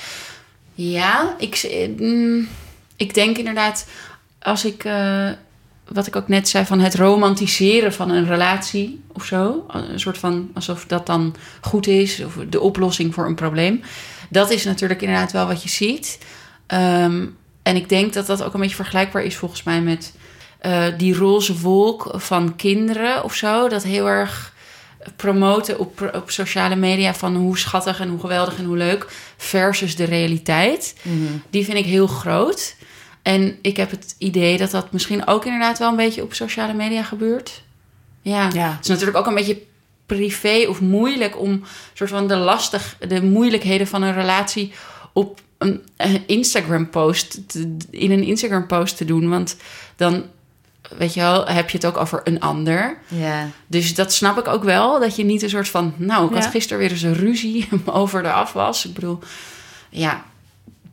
[0.75, 2.49] Ja, ik, eh, mm,
[2.97, 3.89] ik denk inderdaad,
[4.39, 5.31] als ik, eh,
[5.89, 10.19] wat ik ook net zei, van het romantiseren van een relatie of zo, een soort
[10.19, 13.83] van alsof dat dan goed is, of de oplossing voor een probleem.
[14.29, 16.19] Dat is natuurlijk inderdaad wel wat je ziet.
[16.67, 17.27] Ehm,
[17.63, 20.13] en ik denk dat dat ook een beetje vergelijkbaar is volgens mij met
[20.61, 23.69] eh, die roze wolk van kinderen of zo.
[23.69, 24.53] Dat heel erg
[25.17, 29.97] promoten op, op sociale media van hoe schattig en hoe geweldig en hoe leuk versus
[29.97, 30.95] de realiteit.
[31.51, 32.77] Die vind ik heel groot.
[33.23, 36.73] En ik heb het idee dat dat misschien ook inderdaad wel een beetje op sociale
[36.75, 37.63] media gebeurt.
[38.23, 38.71] Ja, Ja.
[38.71, 39.63] het is natuurlijk ook een beetje
[40.07, 41.63] privé of moeilijk om
[41.95, 44.73] soort van de lastig, de moeilijkheden van een relatie
[45.13, 45.83] op een
[46.27, 47.41] Instagram post
[47.91, 49.57] in een Instagram post te doen, want
[49.97, 50.25] dan
[50.99, 52.97] weet je wel, heb je het ook over een ander.
[53.09, 53.49] Ja.
[53.67, 55.01] Dus dat snap ik ook wel.
[55.01, 55.95] Dat je niet een soort van.
[55.97, 58.87] Nou, ik had gisteren weer eens een ruzie over de afwas.
[58.87, 59.19] Ik bedoel,
[59.89, 60.25] ja,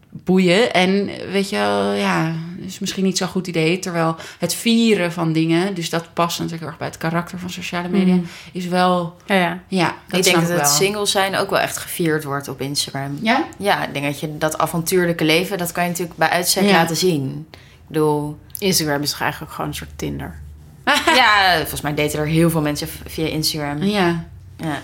[0.10, 0.73] boeien.
[0.73, 2.33] En weet je wel, ja,
[2.65, 3.79] is misschien niet zo'n goed idee.
[3.79, 7.49] Terwijl het vieren van dingen, dus dat past natuurlijk heel erg bij het karakter van
[7.49, 8.27] sociale media, Mm.
[8.53, 9.15] is wel.
[9.25, 9.60] Ja, ja.
[9.67, 10.65] Ja, dat ik denk dat het wel.
[10.69, 13.17] single zijn ook wel echt gevierd wordt op Instagram.
[13.21, 13.45] Ja?
[13.57, 16.71] Ja, ik denk dat je dat avontuurlijke leven, dat kan je natuurlijk bij uitstek Ja.
[16.71, 17.47] laten zien.
[17.51, 17.57] Ik
[17.88, 20.39] bedoel, Instagram is toch eigenlijk gewoon een soort Tinder.
[21.15, 23.83] ja, volgens mij daten er heel veel mensen via Instagram.
[23.83, 24.25] Ja,
[24.57, 24.81] Ja.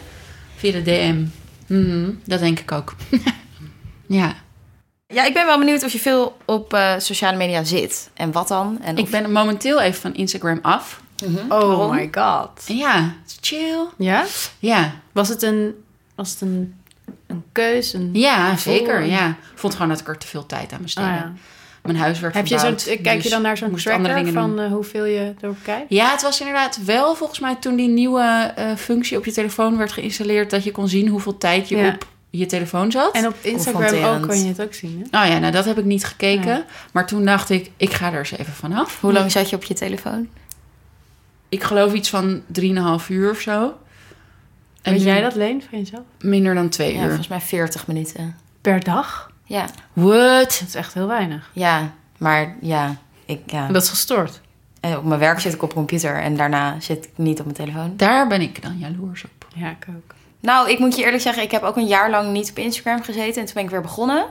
[0.55, 1.25] via de DM.
[1.67, 2.95] Mhm, dat denk ik ook.
[4.07, 4.33] ja.
[5.07, 8.09] ja, ik ben wel benieuwd of je veel op eh, sociale media zit.
[8.13, 8.81] En wat dan?
[8.81, 11.01] En Ik of- ben momenteel even van Instagram af.
[11.25, 11.37] Mhm.
[11.37, 11.95] Oh Waarom?
[11.95, 12.49] my god.
[12.67, 13.85] Ja, het is chill.
[13.97, 14.25] Ja?
[14.59, 15.73] Ja, Was het een,
[16.15, 16.75] was het een,
[17.27, 17.93] een keus?
[17.93, 18.73] Een Ja, gevoel?
[18.73, 19.03] zeker.
[19.05, 19.27] Ja.
[19.29, 21.09] Ik vond gewoon dat ik er te veel tijd aan besteedde.
[21.11, 21.31] ja.
[21.83, 24.65] Mijn huis werd Heb je zo'n, kijk je dus dan naar zo'n tracker van doen.
[24.65, 25.85] eh, hoeveel je erop kijkt?
[25.89, 29.77] Ja, het was inderdaad wel volgens mij toen die nieuwe eh, functie op je telefoon
[29.77, 30.49] werd geïnstalleerd...
[30.49, 31.87] dat je kon zien hoeveel tijd je Ja.
[31.87, 33.15] op je telefoon zat.
[33.15, 35.21] En op Instagram ook kan je het ook zien, hè?
[35.23, 36.45] Oh ja, nou dat heb ik niet gekeken.
[36.55, 36.65] Ja.
[36.93, 39.01] Maar toen dacht ik, ik ga er eens even vanaf.
[39.01, 40.27] Hoe lang zat je op je telefoon?
[41.49, 43.73] Ik geloof iets van 3,5 uur of zo.
[44.81, 46.03] En Weet jij dat, Leen, van jezelf?
[46.21, 47.05] Minder dan twee Ja, uur.
[47.07, 48.35] volgens mij 40 minuten.
[48.61, 49.31] Per dag?
[49.53, 50.57] Ja, What?
[50.59, 51.49] Dat is echt heel weinig.
[51.53, 53.67] ja maar ja, ik, ja.
[53.67, 54.41] En dat is gestoord.
[54.79, 57.57] En op mijn werk zit ik op computer en daarna zit ik niet op mijn
[57.57, 57.93] telefoon.
[57.97, 59.45] Daar ben ik dan jaloers op.
[59.55, 60.13] Ja, ik ook.
[60.39, 63.03] Nou, ik moet je eerlijk zeggen, ik heb ook een jaar lang niet op Instagram
[63.03, 63.39] gezeten.
[63.41, 64.25] En toen ben ik weer begonnen.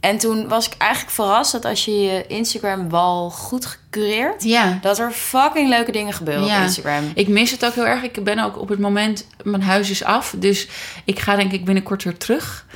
[0.00, 4.44] En toen was ik eigenlijk verrast dat als je je Instagram-wal goed gecureerd...
[4.44, 6.56] Ja, dat er fucking leuke dingen gebeuren Ja.
[6.58, 7.10] op Instagram.
[7.14, 8.02] Ik mis het ook heel erg.
[8.02, 10.34] Ik ben ook op het moment, mijn huis is af.
[10.38, 10.68] Dus
[11.04, 12.66] ik ga denk ik binnenkort weer terug.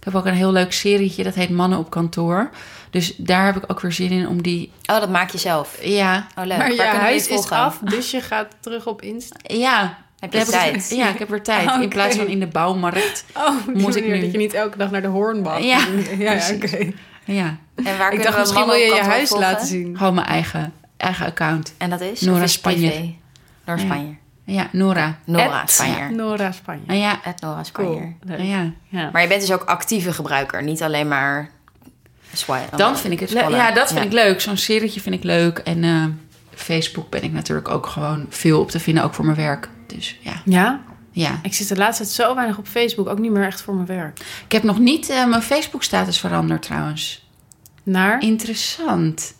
[0.00, 2.50] Ik heb ook een heel leuk serietje, dat heet Mannen op kantoor.
[2.90, 4.72] Dus daar heb ik ook weer zin in om die...
[4.86, 5.78] Oh, dat maak je zelf.
[5.82, 6.58] Ja, Oh, leuk.
[6.58, 9.36] Maar Waar je huis is af, dus je gaat terug op Insta.
[9.42, 9.98] ja.
[10.18, 10.90] Heb je ik- tijd?
[10.96, 11.70] Ja, ik heb weer tijd.
[11.82, 13.24] In plaats van in de bouwmarkt.
[13.36, 15.60] Oh, Moet ik nu- Dat je niet elke dag naar de hoorn mag.
[15.62, 15.78] Ja,
[16.18, 16.92] ja, ja oké.
[17.24, 19.46] Ja, En waar Ik dacht, misschien wil je je huis volgen?
[19.48, 19.96] laten zien.
[19.96, 21.74] gewoon mijn eigen, eigen account.
[21.78, 22.20] En dat is?
[22.20, 22.46] Nora?
[22.46, 23.14] Spanje.
[23.64, 24.04] Nora Ja.
[24.44, 25.18] Ja, Nora.
[25.24, 26.08] Nora At Spanje.
[26.10, 26.82] Nora Spanje.
[26.86, 27.18] Ah, ja.
[27.22, 27.90] Het Nora Spanje.
[27.90, 28.14] Cool.
[28.24, 28.40] Leuk.
[28.46, 28.72] ja.
[28.88, 29.10] Ja.
[29.12, 31.50] Maar je bent dus ook actieve gebruiker, niet alleen maar
[32.32, 32.76] swipe.
[32.76, 33.48] Dan vind ik het leuk.
[33.48, 34.06] Ja, dat vind Ja.
[34.06, 34.40] ik leuk.
[34.40, 35.58] Zo'n serietje vind ik leuk.
[35.58, 36.04] En eh,
[36.54, 39.68] Facebook ben ik natuurlijk ook gewoon veel op te vinden, ook voor mijn werk.
[39.86, 40.80] Dus ja, ja?
[41.12, 41.38] ja.
[41.42, 43.08] Ik zit de laatste tijd zo weinig op Facebook.
[43.08, 44.18] Ook niet meer echt voor mijn werk.
[44.44, 47.28] Ik heb nog niet eh, mijn Facebook-status veranderd trouwens.
[47.82, 48.20] Naar?
[48.22, 49.34] Interessant.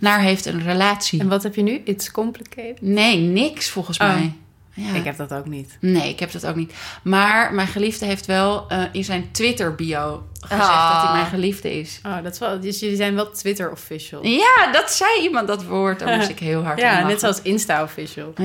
[0.00, 1.20] Naar heeft een relatie.
[1.20, 1.80] En wat heb je nu?
[1.84, 2.80] It's complicated.
[2.82, 4.06] Nee, niks volgens Oh.
[4.08, 4.32] mij.
[4.74, 4.94] Ja.
[4.94, 5.76] Ik heb dat ook niet.
[5.80, 6.72] Nee, ik heb dat ook niet.
[7.02, 10.92] Maar mijn geliefde heeft wel eh, in zijn Twitter-bio gezegd Ah.
[10.94, 12.00] dat hij mijn geliefde is.
[12.06, 14.26] Oh, dat is wel, dus jullie zijn wel Twitter official.
[14.26, 15.98] Ja, dat zei iemand dat woord.
[15.98, 18.32] Daar moest ik heel hard om Ja, net zoals Insta official.
[18.36, 18.44] Ja.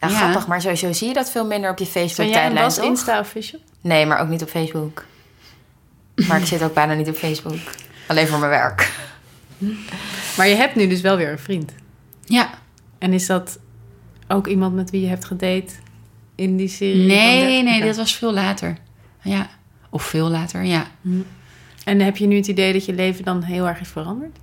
[0.00, 0.08] Ja, Ja.
[0.08, 2.84] grappig, maar sowieso zie je dat veel minder op je jij Facebook-tijdlijn, Bas toch?
[2.84, 3.60] Insta official?
[3.80, 5.04] Nee, maar ook niet op Facebook.
[6.28, 7.58] Maar ik zit ook bijna niet op Facebook.
[8.06, 8.90] Alleen voor mijn werk.
[10.36, 11.72] Maar je hebt nu dus wel weer een vriend.
[12.24, 12.50] Ja.
[12.98, 13.58] En is dat
[14.28, 15.72] ook iemand met wie je hebt gedate
[16.34, 17.06] in die serie?
[17.06, 18.76] Nee, nee, dat was veel later.
[19.22, 19.48] Ja.
[19.90, 20.86] Of veel later, ja.
[21.84, 24.36] En heb je nu het idee dat je leven dan heel erg is veranderd?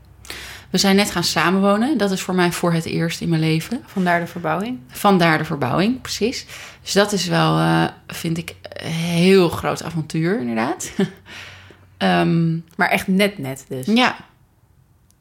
[0.70, 1.98] We zijn net gaan samenwonen.
[1.98, 3.82] Dat is voor mij voor het eerst in mijn leven.
[3.86, 4.80] Vandaar de verbouwing?
[4.88, 6.46] Vandaar de verbouwing, precies.
[6.84, 10.92] Dus dat is wel, eh, vind ik, een heel groot avontuur, inderdaad.
[11.98, 13.86] Ehm, Maar echt net net dus.
[13.86, 14.16] ja,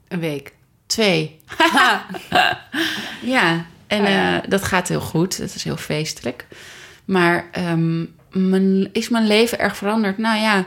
[0.08, 0.54] Een week.
[0.86, 1.40] Twee.
[3.36, 5.36] ja, en Ah, eh, dat gaat heel goed.
[5.36, 6.46] Het is heel feestelijk.
[7.04, 10.18] Maar ehm, mijn, is mijn leven erg veranderd?
[10.18, 10.64] Nou ja.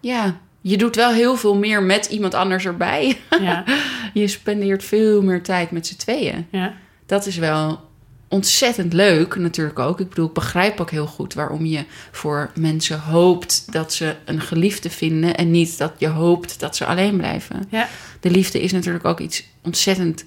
[0.00, 3.18] Ja, je doet wel heel veel meer met iemand anders erbij.
[3.40, 3.64] Ja,
[4.14, 6.46] Je spendeert veel meer tijd met z'n tweeën.
[6.50, 6.74] ja.
[7.06, 7.90] Dat is wel
[8.32, 10.00] ontzettend leuk natuurlijk ook.
[10.00, 14.40] Ik bedoel, ik begrijp ook heel goed waarom je voor mensen hoopt dat ze een
[14.40, 17.66] geliefde vinden en niet dat je hoopt dat ze alleen blijven.
[17.68, 17.88] ja.
[18.20, 20.24] De liefde is natuurlijk ook iets ontzettend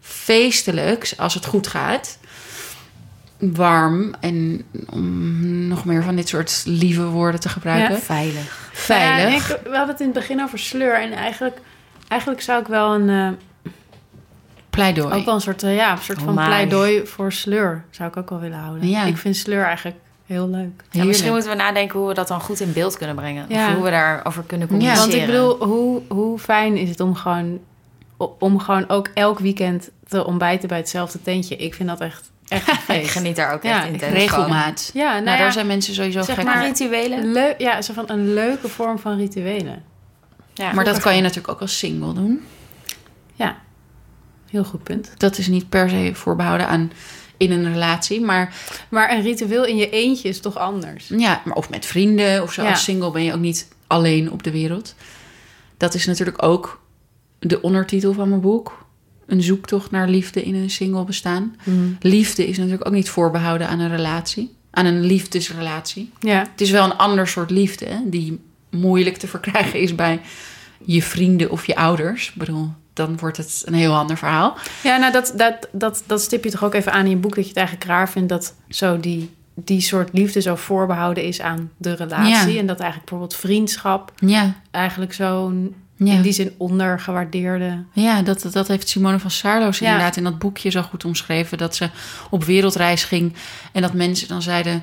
[0.00, 2.18] feestelijks als het goed gaat.
[3.38, 7.94] Warm en om nog meer van dit soort lieve woorden te gebruiken.
[7.94, 8.00] Ja.
[8.00, 8.70] Veilig.
[8.72, 9.48] Veilig.
[9.48, 11.00] Ja, ik- we hadden het in het begin over sleur.
[11.02, 11.58] En eigenlijk,
[12.08, 13.28] eigenlijk zou ik wel een, eh,
[14.82, 15.14] Pleidooi.
[15.14, 17.84] ook wel een soort, eh, ja, een soort van pleidooi voor sleur.
[17.90, 18.88] Zou ik ook wel willen houden.
[18.88, 19.04] Ja.
[19.04, 20.60] Ik vind sleur eigenlijk heel leuk.
[20.76, 21.06] Ja, Heerlijk.
[21.08, 23.44] misschien moeten we nadenken hoe we dat dan goed in beeld kunnen brengen.
[23.48, 23.66] Ja.
[23.68, 24.72] Of hoe we daarover kunnen Ja.
[24.74, 25.10] communiceren.
[25.10, 27.58] Want ik bedoel, hoe, hoe fijn is het om gewoon,
[28.38, 31.56] om gewoon ook elk weekend te ontbijten bij hetzelfde tentje.
[31.56, 34.90] Ik vind dat echt, echt ik geniet daar ook Ja, echt intens Regelmaat.
[34.94, 36.64] Ja, nou, Nou, ja, daar zijn mensen sowieso zeg gek maar-.
[36.64, 37.32] Rituelen.
[37.32, 39.82] leu- ja, zo van een leuke vorm van rituelen.
[40.54, 40.72] Ja.
[40.72, 42.44] Maar dat kan je natuurlijk ook als single doen.
[43.34, 43.56] Ja,
[44.50, 45.10] heel goed punt.
[45.16, 46.92] Dat is niet per se voorbehouden aan
[47.36, 48.20] in een relatie.
[48.20, 48.54] Maar
[48.88, 51.08] Maar een ritueel in je eentje is toch anders?
[51.16, 52.62] ja, maar of met vrienden of zo.
[52.62, 52.70] Ja.
[52.70, 54.94] Als single ben je ook niet alleen op de wereld.
[55.76, 56.80] Dat is natuurlijk ook
[57.38, 58.86] de ondertitel van mijn boek.
[59.26, 61.56] Een zoektocht naar liefde in een single bestaan.
[62.00, 64.54] Liefde is natuurlijk ook niet voorbehouden aan een relatie.
[64.70, 66.10] Aan een liefdesrelatie.
[66.20, 70.20] Ja, Het is wel een ander soort liefde hè, die moeilijk te verkrijgen is bij
[70.84, 72.28] je vrienden of je ouders.
[72.28, 74.56] Ik bedoel, dan wordt het een heel ander verhaal.
[74.82, 77.34] ja nou dat, dat, dat, dat stip je toch ook even aan in je boek...
[77.34, 81.40] dat je het eigenlijk raar vindt dat zo die, die soort liefde zo voorbehouden is
[81.40, 82.52] aan de relatie.
[82.52, 82.60] Ja.
[82.60, 86.12] En dat eigenlijk bijvoorbeeld vriendschap Ja, eigenlijk zo'n ja.
[86.12, 87.84] in die zin ondergewaardeerde...
[87.92, 91.58] Ja, dat, dat heeft Simone van Saarloos inderdaad in dat boekje zo goed omschreven.
[91.58, 91.90] Dat ze
[92.30, 93.34] op wereldreis ging
[93.72, 94.82] en dat mensen dan zeiden...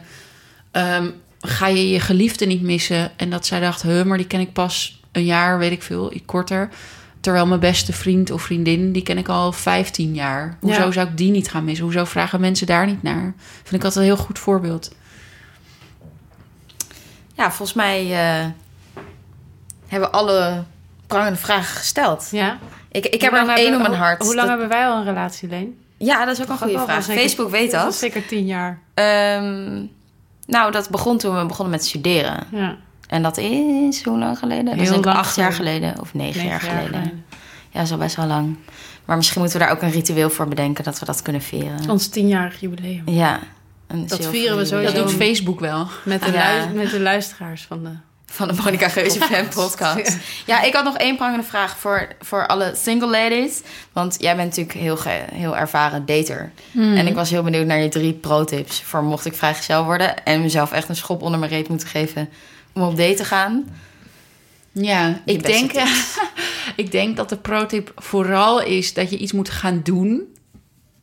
[0.71, 3.11] ehm, ga je je geliefde niet missen?
[3.15, 6.69] En dat zij dacht, maar die ken ik pas een jaar, weet ik veel, korter.
[7.27, 10.57] Terwijl mijn beste vriend of vriendin, die ken ik al 15 jaar.
[10.59, 10.91] Hoezo Ja.
[10.91, 11.83] zou ik die niet gaan missen?
[11.85, 13.33] Hoezo vragen mensen daar niet naar?
[13.63, 14.91] Vind ik altijd een heel goed voorbeeld.
[17.33, 18.45] Ja, volgens mij eh,
[19.87, 20.63] hebben we alle
[21.07, 22.27] prangende vragen gesteld.
[22.31, 22.57] Ja.
[22.91, 24.21] Ik, ik heb er nog één op mijn hart.
[24.23, 25.77] Hoe lang Dat- hebben wij al een relatie, Leen?
[25.97, 27.03] Ja, dat is ook een goede vraag.
[27.03, 28.79] zeker- Facebook weet Dat zeker tien jaar.
[28.93, 29.85] Ehm,
[30.45, 32.47] nou, dat begon toen we begonnen met studeren.
[32.51, 32.77] Ja.
[33.07, 34.65] En dat is hoe lang geleden?
[34.65, 35.99] Dat is denk ik acht jaar geleden.
[36.01, 37.25] of negen, Negen jaar, geleden.
[37.69, 38.55] Ja, dat is al best wel lang.
[39.05, 41.89] Maar misschien moeten we daar ook een ritueel voor bedenken dat we dat kunnen vieren.
[41.89, 43.01] Ons tienjarig jubileum.
[43.05, 43.39] Ja.
[43.87, 44.83] Een Dat zilveren vieren we jubileum.
[44.83, 45.17] Dat sowieso.
[45.17, 45.87] doet Facebook wel.
[46.05, 46.67] Met de, Ja.
[46.73, 47.89] met de luisteraars van de...
[48.31, 50.17] Van de Monica Geuze fan podcast.
[50.45, 53.61] Ja, ik had nog één prangende vraag voor, voor alle single ladies.
[53.93, 56.51] Want jij bent natuurlijk heel, ge- heel ervaren dater.
[56.73, 58.81] En ik was heel benieuwd naar je drie pro-tips...
[58.81, 60.23] voor mocht ik vrijgezel worden...
[60.25, 62.29] en mezelf echt een schop onder mijn reet moeten geven...
[62.81, 63.67] om op date te gaan.
[64.71, 65.71] Ja, ik denk,
[66.75, 70.35] ik denk dat de pro-tip vooral is dat je iets moet gaan doen.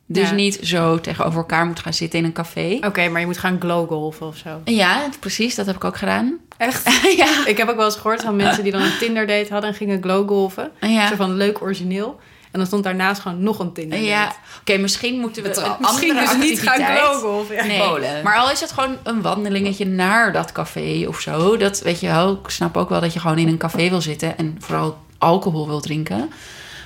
[0.07, 0.35] Dus Ja.
[0.35, 2.77] niet zo tegenover elkaar moet gaan zitten in een café.
[2.81, 4.61] Oké, maar je moet gaan glowgolfen of zo.
[4.65, 6.37] Ja, precies, dat heb ik ook gedaan.
[6.57, 6.83] Echt?
[7.17, 7.45] ja.
[7.47, 9.75] Ik heb ook wel eens gehoord van mensen die dan een Tinder date hadden en
[9.75, 10.71] gingen glowgolfen.
[10.81, 11.07] Ja.
[11.07, 12.19] Zo van leuk origineel.
[12.55, 13.99] En dan stond daarnaast gewoon nog een Tinder.
[13.99, 17.55] Ja, oké, misschien moeten we een een Misschien andere dus niet gaan glowgolfen.
[17.55, 17.65] Ja.
[17.65, 18.23] Nee, Bowlen.
[18.23, 21.57] maar al is het gewoon een wandelingetje naar dat café of zo.
[21.57, 22.31] Dat weet je wel.
[22.43, 25.67] Ik snap ook wel dat je gewoon in een café wil zitten en vooral alcohol
[25.67, 26.31] wil drinken.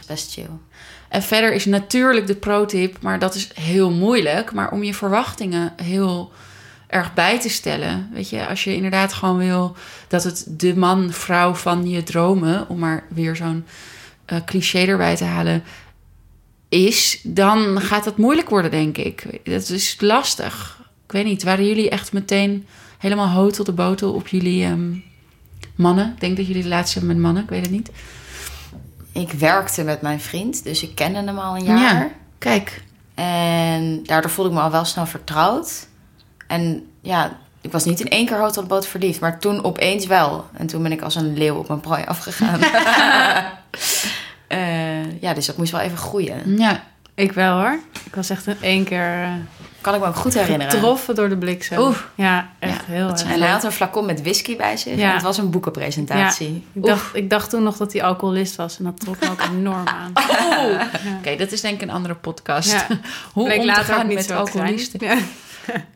[0.07, 0.49] Best chill.
[1.09, 4.51] En verder is natuurlijk de pro-tip, maar dat is heel moeilijk.
[4.51, 6.31] Maar om je verwachtingen heel
[6.87, 8.09] erg bij te stellen.
[8.13, 9.75] Weet je, als je inderdaad gewoon wil
[10.07, 13.65] dat het de man, vrouw van je dromen, om maar weer zo'n
[14.29, 15.63] eh, cliché erbij te halen,
[16.69, 19.39] is, dan gaat dat moeilijk worden, denk ik.
[19.43, 20.77] Dat is lastig.
[21.05, 22.67] Ik weet niet, waren jullie echt meteen
[22.97, 24.95] helemaal hotel de botel op jullie ehm,
[25.75, 26.11] mannen?
[26.13, 27.91] Ik denk dat jullie de laatste hebben met mannen, ik weet het niet.
[29.11, 31.79] Ik werkte met mijn vriend, dus ik kende hem al een jaar.
[31.79, 32.83] Ja, kijk.
[33.15, 35.87] En daardoor voelde ik me al wel snel vertrouwd.
[36.47, 39.63] En ja, ik was niet in één keer hoofd op de boot verliefd, maar toen
[39.63, 40.45] opeens wel.
[40.53, 42.59] En toen ben ik als een leeuw op mijn prooi afgegaan.
[44.47, 46.57] Eh, ja, dus dat moest wel even groeien.
[46.57, 46.83] Ja.
[47.15, 47.79] Ik wel hoor.
[48.05, 49.29] Ik was echt een één keer eh,
[49.81, 50.71] Kan ik me ook goed herinneren.
[50.71, 51.77] getroffen door de bliksem.
[51.79, 51.97] Oeh.
[52.15, 53.23] Ja, echt Ja, heel erg.
[53.23, 54.95] En hij had een flacon met whisky bij zich.
[54.95, 55.07] Ja.
[55.07, 56.65] En het was een boekenpresentatie.
[56.73, 59.41] Ik dacht, ik dacht toen nog dat hij alcoholist was en dat trok me ook
[59.41, 60.11] enorm aan.
[60.15, 60.71] Oh.
[60.71, 60.89] Ja.
[61.19, 62.71] Oké, dat is denk ik een andere podcast.
[62.71, 62.85] Ja.
[63.33, 64.99] Hoe Bleek om te gaan niet met alcoholisten.
[65.05, 65.17] Ja.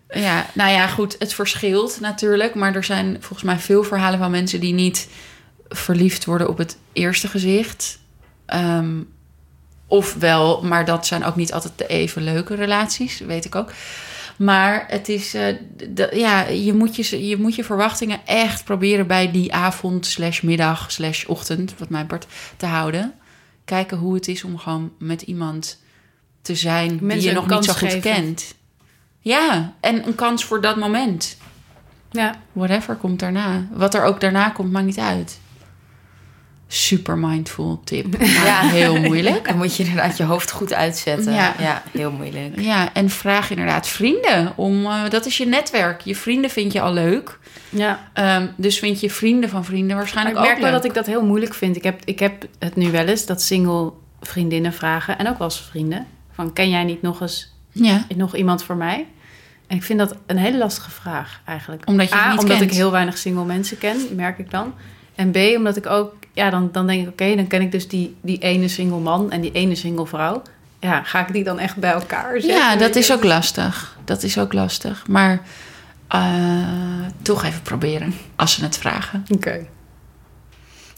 [0.09, 1.15] Ja, nou ja, goed.
[1.19, 2.55] Het verschilt natuurlijk.
[2.55, 5.07] Maar er zijn volgens mij veel verhalen van mensen die niet
[5.76, 7.99] verliefd worden op het eerste gezicht.
[8.45, 9.01] Ehm,
[9.88, 13.71] of wel, maar dat zijn ook niet altijd de even leuke relaties, weet ik ook.
[14.38, 15.36] Maar het is,
[15.95, 20.41] d- ja, je moet je, je moet je verwachtingen echt proberen bij die avond, slash
[20.41, 23.13] middag, slash ochtend, wat mij betreft, te houden.
[23.65, 25.82] Kijken hoe het is om gewoon met iemand
[26.41, 28.01] te zijn die je nog niet zo goed geven.
[28.01, 28.53] kent.
[29.19, 31.38] Ja, en een kans voor dat moment.
[32.11, 32.36] Ja.
[32.51, 33.67] Whatever komt daarna.
[33.71, 35.39] Wat er ook daarna komt, maakt niet uit.
[36.74, 38.21] Super mindful tip.
[38.21, 38.59] Ja.
[38.61, 39.47] heel moeilijk.
[39.47, 41.34] Dan moet je inderdaad je hoofd goed uitzetten.
[41.34, 41.53] Ja.
[41.59, 42.59] Ja, heel moeilijk.
[42.59, 44.53] Ja, en vraag inderdaad vrienden.
[44.55, 46.01] Om, eh, dat is je netwerk.
[46.01, 47.39] Je vrienden vind je al leuk.
[47.69, 48.09] ja.
[48.13, 51.05] Ehm, dus vind je vrienden van vrienden waarschijnlijk ik merk ook wel dat ik dat
[51.05, 51.76] heel moeilijk vind.
[51.76, 55.17] Ik heb, ik heb het nu wel eens dat single vriendinnen vragen.
[55.17, 56.07] En ook wel eens vrienden.
[56.32, 59.07] Van, ken jij niet nog eens Ja, nog iemand voor mij?
[59.67, 61.82] En ik vind dat een hele lastige vraag eigenlijk.
[61.88, 62.71] Omdat je A, niet omdat kent.
[62.71, 64.74] ik heel weinig single mensen ken, merk ik dan.
[65.15, 66.13] En B, omdat ik ook...
[66.34, 69.31] Ja, dan, dan denk ik, oké, dan ken ik dus die, die ene single man
[69.31, 70.41] en die ene single vrouw.
[70.79, 72.49] Ja, ga ik die dan echt bij elkaar zetten?
[72.49, 73.97] ja dat is ook lastig.
[74.05, 75.07] Dat is ook lastig.
[75.07, 75.41] Maar
[76.07, 76.21] eh,
[77.21, 78.15] toch even proberen.
[78.36, 79.25] Als ze het vragen.
[79.29, 79.65] Oké.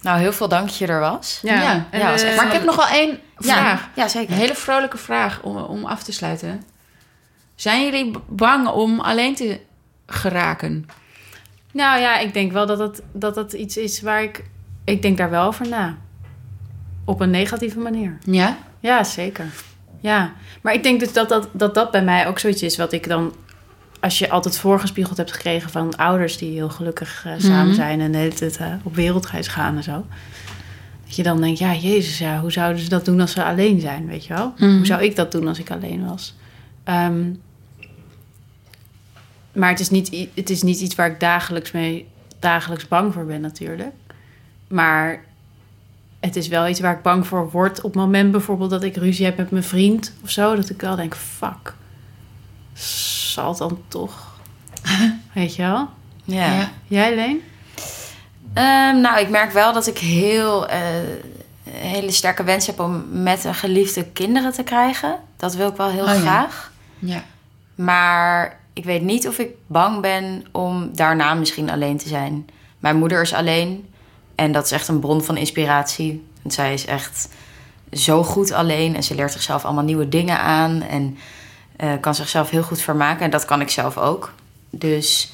[0.02, 1.40] Nou, heel veel dank dat je er was.
[1.42, 1.86] Ja, Ja.
[1.92, 3.82] en, Ja, was eh, echt Maar ik heb nog wel één vraag.
[3.82, 4.34] Ja, ja zeker.
[4.34, 6.64] Een hele vrolijke vraag om, om af te sluiten.
[7.56, 9.60] Zijn jullie bang om alleen te
[10.08, 10.86] geraken?
[11.72, 14.44] Nou ja, ik denk wel dat het, dat het iets is waar ik...
[14.86, 15.98] Ik denk daar wel over na.
[17.06, 18.18] Op een negatieve manier.
[18.26, 18.58] Ja?
[18.80, 19.46] Ja, zeker.
[20.00, 22.92] Ja, maar ik denk dus dat dat, dat dat bij mij ook zoiets is wat
[22.92, 23.34] ik dan...
[24.00, 27.76] Als je altijd voorgespiegeld hebt gekregen van ouders die heel gelukkig eh, samen Mhm.
[27.76, 28.02] zijn...
[28.02, 30.06] en de hele tijd eh, op wereldreis gaan en zo.
[31.06, 33.80] Dat je dan denkt, ja, jezus, ja, hoe zouden ze dat doen als ze alleen
[33.80, 34.54] zijn, weet je wel?
[34.58, 34.76] Mhm.
[34.76, 36.36] Hoe zou ik dat doen als ik alleen was?
[36.84, 37.24] Ehm,
[39.54, 42.08] maar het is, niet, het is niet iets waar ik dagelijks mee
[42.40, 43.94] dagelijks bang voor ben natuurlijk.
[44.68, 45.24] Maar
[46.20, 48.96] het is wel iets waar ik bang voor word op het moment bijvoorbeeld dat ik
[48.96, 50.56] ruzie heb met mijn vriend of zo.
[50.56, 51.74] Dat ik wel denk, fuck,
[52.74, 54.40] zal het dan toch?
[55.34, 55.90] Weet je wel?
[56.24, 56.54] Ja.
[56.54, 56.72] Ja.
[56.88, 57.42] Jij, Leen?
[58.54, 60.80] Ehm, nou, ik merk wel dat ik heel eh,
[61.70, 65.16] hele sterke wens heb om met een geliefde kinderen te krijgen.
[65.38, 66.20] Dat wil ik wel heel Oh ja.
[66.20, 66.72] graag.
[67.00, 67.24] Ja.
[67.76, 72.48] Maar ik weet niet of ik bang ben om daarna misschien alleen te zijn.
[72.80, 73.90] Mijn moeder is alleen
[74.36, 76.24] en dat is echt een bron van inspiratie.
[76.42, 77.30] Want zij is echt
[77.92, 81.18] zo goed alleen en ze leert zichzelf allemaal nieuwe dingen aan en
[81.76, 83.26] eh, kan zichzelf heel goed vermaken.
[83.26, 84.34] En dat kan ik zelf ook.
[84.70, 85.34] Dus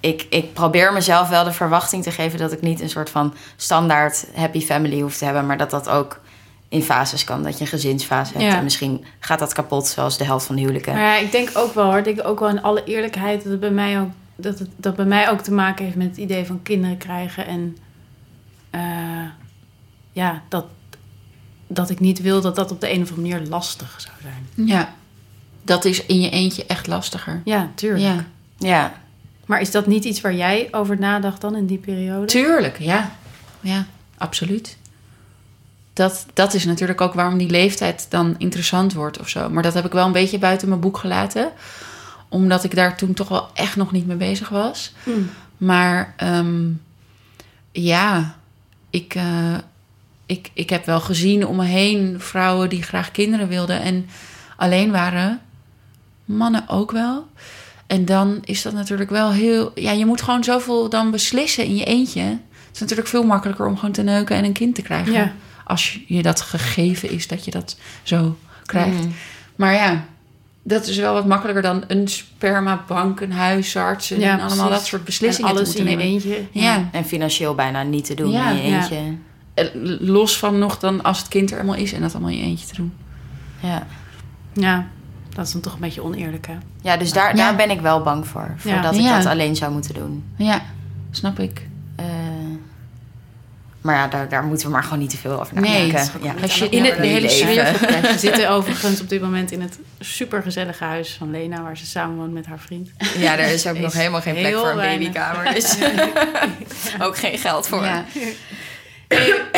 [0.00, 3.34] ik, ik probeer mezelf wel de verwachting te geven dat ik niet een soort van
[3.56, 6.20] standaard happy family hoef te hebben, maar dat dat ook
[6.68, 7.42] in fases kan.
[7.42, 8.56] Dat je een gezinsfase hebt Ja.
[8.56, 10.92] en misschien gaat dat kapot, zoals de helft van de huwelijken.
[10.94, 11.98] Maar ja, ik denk ook wel hoor.
[11.98, 14.96] Ik denk ook wel in alle eerlijkheid dat het bij mij ook, dat het, dat
[14.96, 17.46] bij mij ook te maken heeft met het idee van kinderen krijgen.
[17.46, 17.76] En
[18.72, 19.24] eh,
[20.12, 20.64] ja, dat,
[21.66, 24.68] dat ik niet wil dat dat op de een of andere manier lastig zou zijn.
[24.68, 24.94] Ja.
[25.62, 27.40] Dat is in je eentje echt lastiger.
[27.44, 28.02] Ja, tuurlijk.
[28.02, 28.24] Ja.
[28.58, 28.92] Ja,
[29.46, 32.26] Maar is dat niet iets waar jij over nadacht dan in die periode?
[32.26, 33.10] Tuurlijk, ja.
[33.60, 33.86] Ja,
[34.18, 34.76] absoluut.
[35.92, 39.48] Dat, dat is natuurlijk ook waarom die leeftijd dan interessant wordt of zo.
[39.50, 41.50] Maar dat heb ik wel een beetje buiten mijn boek gelaten.
[42.28, 44.92] Omdat ik daar toen toch wel echt nog niet mee bezig was.
[45.04, 45.30] Mm.
[45.56, 46.70] Maar ehm,
[47.72, 48.36] ja,
[48.92, 49.54] ik, eh,
[50.26, 54.06] ik, ik heb wel gezien om me heen vrouwen die graag kinderen wilden en
[54.56, 55.40] alleen waren.
[56.24, 57.26] Mannen ook wel.
[57.86, 59.72] En dan is dat natuurlijk wel heel.
[59.74, 62.22] Ja, je moet gewoon zoveel dan beslissen in je eentje.
[62.22, 65.12] Het is natuurlijk veel makkelijker om gewoon te neuken en een kind te krijgen.
[65.12, 65.32] Ja.
[65.64, 68.36] Als je- je dat gegeven is dat je dat zo
[68.66, 69.04] krijgt.
[69.04, 69.12] Mm.
[69.56, 70.04] Maar ja,
[70.62, 75.04] dat is wel wat makkelijker dan een spermabank, een huisarts en Ja, allemaal dat soort
[75.04, 76.22] beslissingen En alles te in moeten je nemen.
[76.24, 76.60] eentje.
[76.60, 76.88] Ja.
[76.92, 78.76] En financieel bijna niet te doen Ja, in je ja.
[78.80, 79.16] eentje.
[80.00, 82.42] Los van nog dan als het kind er eenmaal is en dat allemaal in je
[82.44, 82.92] eentje te doen.
[83.60, 83.86] Ja,
[84.52, 84.86] Ja,
[85.34, 86.54] dat is dan toch een beetje oneerlijk, hè?
[86.82, 87.34] ja dus daar, Ja.
[87.36, 88.54] daar ben ik wel bang voor.
[88.62, 88.72] Ja.
[88.72, 89.16] Voordat ik Ja.
[89.16, 90.24] dat alleen zou moeten doen.
[90.36, 90.62] Ja,
[91.10, 91.68] snap ik.
[93.82, 96.20] Maar ja, daar, daar moeten we maar gewoon niet te veel over Nee, nadenken.
[96.22, 96.32] ja.
[96.32, 97.64] niet Als je in het de hele sfeer.
[98.02, 102.16] We zitten overigens op dit moment in het supergezellige huis van Lena, waar ze samen
[102.16, 102.90] woont met haar vriend.
[103.18, 105.12] ja, er is ook Is nog helemaal geen plek voor een weinig.
[105.12, 105.54] babykamer.
[105.54, 105.76] Dus
[107.06, 107.84] ook geen geld voor.
[107.84, 108.04] Ja.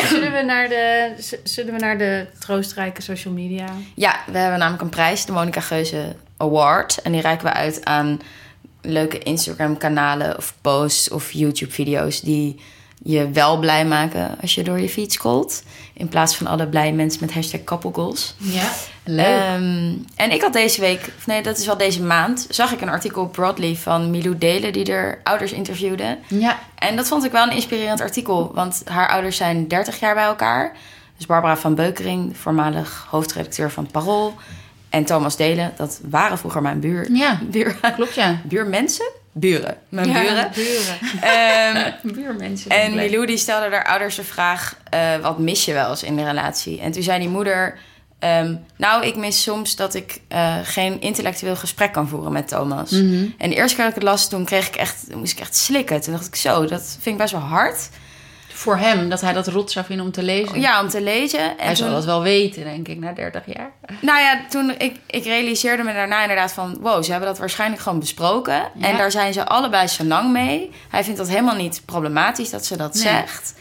[0.09, 1.11] Zullen we naar de,
[1.43, 3.65] zullen we naar de troostrijke social media?
[3.95, 7.01] Ja, we hebben namelijk een prijs, de Monica Geuze Award.
[7.01, 8.19] En die reiken we uit aan
[8.81, 12.59] leuke Instagram-kanalen of posts of YouTube-video's die
[13.03, 15.63] je wel blij maken als je door je feed scrolt.
[15.93, 18.35] In plaats van alle blije mensen met hashtag koppelgoals.
[18.37, 18.71] ja,
[19.03, 19.25] leuk.
[19.25, 22.81] Ehm, en ik had deze week, of nee, dat is wel deze maand, zag ik
[22.81, 26.17] een artikel op Broadly van Milou Delen die er ouders interviewde.
[26.27, 30.13] ja, En dat vond ik wel een inspirerend artikel, want haar ouders zijn 30 jaar
[30.13, 30.71] bij elkaar.
[31.17, 34.33] Dus Barbara van Beukering, voormalig hoofdredacteur van Parool.
[34.89, 38.41] En Thomas Delen, dat waren vroeger mijn buur, ja, buur, klopt ja.
[38.43, 39.11] buurmensen.
[39.37, 40.51] Buren, mijn buren.
[40.55, 40.97] buren.
[41.21, 42.71] Ehm, Buurmensen.
[42.71, 46.15] en Milou die stelde haar ouders de vraag: eh, wat mis je wel eens in
[46.15, 46.79] de relatie?
[46.81, 47.77] En toen zei die moeder:
[48.19, 52.91] ehm, Nou, ik mis soms dat ik eh, geen intellectueel gesprek kan voeren met Thomas.
[52.91, 53.25] Mhm.
[53.37, 55.55] En de eerste keer dat ik het las, toen kreeg ik echt, moest ik echt
[55.55, 56.01] slikken.
[56.01, 57.89] Toen dacht ik: Zo, dat vind ik best wel hard.
[58.55, 60.59] Voor hem, dat hij dat rot zou vinden om te lezen.
[60.59, 61.39] Ja, om te lezen.
[61.57, 63.71] En Hij zal toen- dat wel weten, denk ik, na 30 jaar.
[64.01, 66.77] Nou ja, toen ik, ik realiseerde me daarna inderdaad van...
[66.81, 68.53] wow, ze hebben dat waarschijnlijk gewoon besproken.
[68.53, 68.69] Ja.
[68.87, 70.71] En daar zijn ze allebei zo lang mee.
[70.89, 73.03] Hij vindt dat helemaal niet problematisch dat ze dat Nee.
[73.03, 73.55] zegt.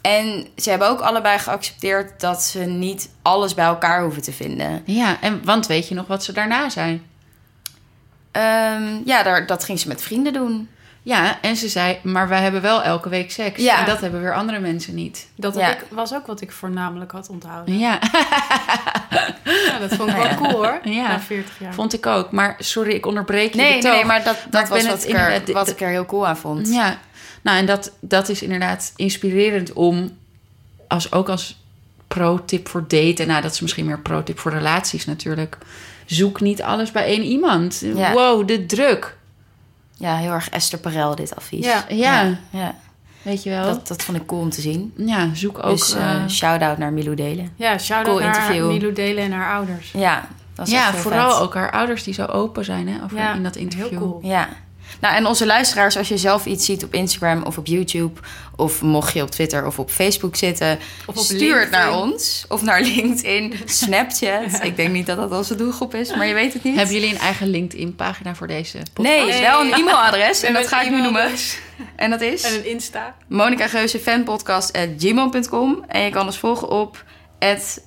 [0.00, 4.82] En ze hebben ook allebei geaccepteerd dat ze niet alles bij elkaar hoeven te vinden.
[4.86, 7.02] Ja, en, want weet je nog wat ze daarna zijn?
[8.32, 10.68] Ehm, ja, daar, dat ging ze met vrienden doen.
[11.04, 13.62] Ja, en ze zei, maar wij hebben wel elke week seks.
[13.62, 13.78] Ja.
[13.80, 15.26] En dat hebben weer andere mensen niet.
[15.36, 15.60] Dat Ja.
[15.60, 17.78] heb ik, was ook wat ik voornamelijk had onthouden.
[17.78, 17.98] Ja,
[19.44, 20.34] Ja, dat vond ik wel Ja.
[20.34, 21.08] cool hoor, Ja.
[21.08, 21.74] na 40 jaar.
[21.74, 22.30] vond ik ook.
[22.30, 23.94] Maar sorry, ik onderbreek je Nee, nee, betoog.
[23.94, 25.16] nee, maar dat, Maar dat ik was wat het ik,
[25.48, 26.68] er, wat ik er heel cool aan vond.
[26.68, 26.98] Ja,
[27.42, 30.16] nou en dat, dat is inderdaad inspirerend om,
[30.88, 31.60] als, ook als
[32.08, 35.58] pro-tip voor daten, nou dat is misschien meer pro-tip voor relaties natuurlijk.
[36.06, 37.80] Zoek niet alles bij één iemand.
[37.94, 38.12] Ja.
[38.12, 39.16] Wow, de druk.
[40.02, 41.64] Ja, heel erg Esther Perel, dit advies.
[41.64, 41.84] Ja.
[41.88, 42.74] Ja, ja.
[43.22, 43.64] weet je wel.
[43.64, 44.92] Dat, dat vond ik cool om te zien.
[44.96, 45.70] ja, zoek ook.
[45.78, 47.52] dus eh, eh shout-out naar Milou Delen.
[47.56, 48.66] Ja, shout-out Cool naar interview.
[48.66, 49.92] Milou Delen en haar ouders.
[49.92, 51.40] Ja, dat ja, vooral vet.
[51.40, 53.88] ook haar ouders die zo open zijn hè, over, Ja, in dat interview.
[53.88, 54.18] heel cool.
[54.22, 54.48] Ja.
[55.02, 58.20] Nou, en onze luisteraars, als je zelf iets ziet op Instagram of op YouTube...
[58.56, 60.78] of mocht je op Twitter of op Facebook zitten...
[61.06, 62.44] Of op stuur het naar ons.
[62.48, 64.62] Of naar LinkedIn, Snapchat.
[64.62, 66.76] Ik denk niet dat dat onze doelgroep is, maar je weet het niet.
[66.76, 69.16] Hebben jullie een eigen LinkedIn-pagina voor deze podcast?
[69.16, 69.40] Nee, Nee.
[69.40, 70.42] wel een e-mailadres.
[70.42, 71.30] En dat ga ik nu noemen.
[71.96, 73.14] En dat is En een Insta.
[73.28, 75.84] Monica Geuze fanpodcast at gmail.com.
[75.88, 77.04] En je kan ons volgen op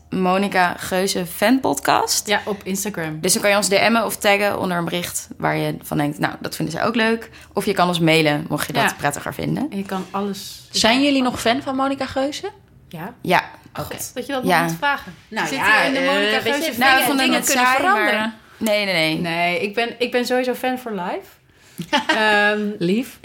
[0.09, 2.27] Monica Geuze fanpodcast.
[2.27, 3.19] Ja, op Instagram.
[3.21, 6.19] Dus dan kan je ons DM'en of taggen onder een bericht waar je van denkt,
[6.19, 7.29] nou, dat vinden zij ook leuk.
[7.53, 8.93] Of je kan ons mailen, mocht je dat Ja.
[8.97, 9.67] prettiger vinden.
[9.71, 10.67] En je kan alles...
[10.71, 12.51] Zijn jullie nog fan van Monica Geuze?
[12.89, 13.13] Ja.
[13.21, 13.43] Ja,
[13.73, 14.59] God, dat je dat Ja.
[14.61, 15.13] nog moet vragen.
[15.27, 17.65] Nou Zit ja, hier in de eh, Monica je, Geuze dingen- nou, dingen het kunnen
[17.65, 18.19] saai, veranderen.
[18.19, 19.19] maar- nee, nee, nee.
[19.19, 21.27] Nee, ik ben, ik ben sowieso fan voor live.
[22.17, 23.19] Ehm, Lief.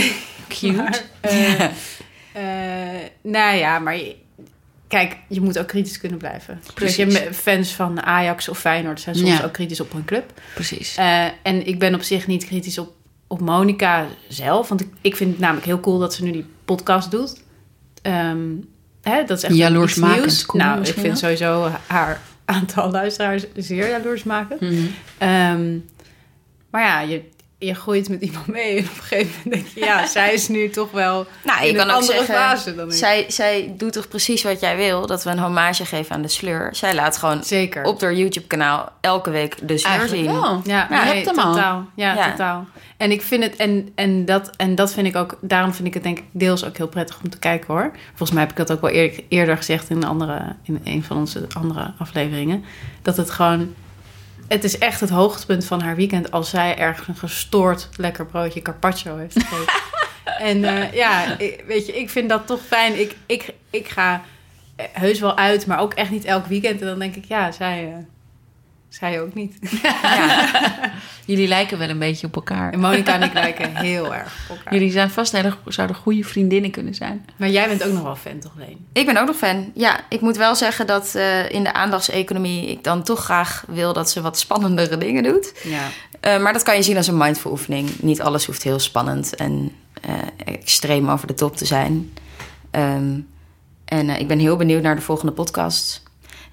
[0.48, 0.72] Cute.
[0.72, 1.64] maar, eh,
[2.32, 4.16] eh, nou ja, maar je-
[4.90, 6.60] kijk, je moet ook kritisch kunnen blijven.
[6.74, 7.24] Dus je Precies.
[7.24, 9.44] me- fans van Ajax of Feyenoord zijn soms Ja.
[9.44, 10.40] ook kritisch op hun club.
[10.54, 10.96] Precies.
[10.96, 12.92] Eh, en ik ben op zich niet kritisch op,
[13.26, 14.68] op Monica zelf.
[14.68, 17.42] Want ik, ik vind het namelijk heel cool dat ze nu die podcast doet.
[18.02, 18.48] Ehm,
[19.02, 20.46] hè, dat is echt Jaloersmakend, nieuws.
[20.46, 24.60] cool nou, ik vind sowieso haar aantal luisteraars zeer jaloersmakend.
[24.60, 24.74] Mhm.
[25.18, 25.78] Ehm,
[26.70, 27.22] maar ja, je,
[27.62, 29.80] je gooit met iemand mee en op een gegeven moment denk je...
[29.84, 32.74] ja, zij is nu toch wel Nou, je in kan een ook andere zeggen, fase
[32.74, 32.94] dan ik.
[32.94, 35.06] zij, zij doet toch precies wat jij wil?
[35.06, 36.68] Dat we een hommage geven aan de sleur.
[36.74, 37.84] Zij laat gewoon Zeker.
[37.84, 40.40] op haar YouTube-kanaal elke week de sleur Eigenlijk zien.
[40.40, 40.60] wel.
[40.64, 41.52] Ja, je hebt hem al.
[41.52, 41.86] totaal.
[41.96, 42.30] Ja, Ja.
[42.30, 42.66] totaal.
[42.96, 45.94] En ik vind het, en, en, dat, en dat vind ik ook, daarom vind ik
[45.94, 47.90] het denk ik deels ook heel prettig om te kijken hoor.
[48.08, 51.02] Volgens mij heb ik dat ook wel eerder, eerder gezegd in, een andere, in een
[51.04, 52.64] van onze andere afleveringen.
[53.02, 53.74] Dat het gewoon,
[54.50, 58.62] het is echt het hoogtepunt van haar weekend als zij ergens een gestoord lekker broodje
[58.62, 59.72] carpaccio heeft gegeten.
[60.48, 63.00] en eh, ja, ik- weet je, ik vind dat toch fijn.
[63.00, 64.22] Ik, ik, ik ga
[64.76, 66.80] eh, heus wel uit, maar ook echt niet elk weekend.
[66.80, 67.98] En dan denk ik, ja, zij, eh,
[68.90, 69.58] zij ook niet.
[71.24, 72.72] Jullie lijken wel een beetje op elkaar.
[72.72, 74.74] En Monica en ik lijken heel erg op elkaar.
[74.74, 77.26] Jullie zijn vast hele, zouden goede vriendinnen kunnen zijn.
[77.36, 78.86] Maar jij bent ook nog wel fan, toch, Leen?
[78.92, 79.70] Ik ben ook nog fan.
[79.74, 83.92] Ja, ik moet wel zeggen dat eh, in de aandachtseconomie ik dan toch graag wil
[83.92, 85.52] dat ze wat spannendere dingen doet.
[85.64, 85.88] Ja.
[86.20, 87.90] Eh, maar dat kan je zien als een mindful oefening.
[88.00, 90.14] Niet alles hoeft heel spannend en eh,
[90.44, 92.12] extreem over de top te zijn.
[92.70, 93.20] Ehm,
[93.84, 96.02] en eh, ik ben heel benieuwd naar de volgende podcast.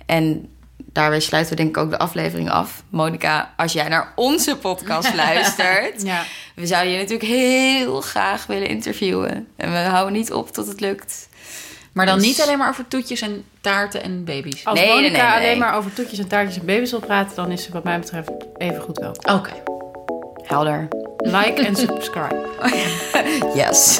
[0.05, 0.49] En
[0.97, 2.83] daarbij sluiten we denk ik ook de aflevering af.
[2.89, 6.01] Monica, als jij naar onze podcast luistert...
[6.03, 6.23] Ja.
[6.55, 9.47] we zouden je natuurlijk heel graag willen interviewen.
[9.55, 11.29] En we houden niet op tot het lukt.
[11.93, 14.65] Maar dan Dus- niet alleen maar over toetjes en taarten en baby's.
[14.65, 15.45] Als Nee, nee, Monica nee, nee.
[15.47, 17.99] alleen maar over toetjes en taartjes en baby's wil praten, dan is ze wat mij
[17.99, 19.35] betreft even goed wel.
[19.35, 19.51] Oké.
[20.43, 20.87] Helder.
[21.17, 22.45] Like en subscribe.
[23.55, 23.99] Yes.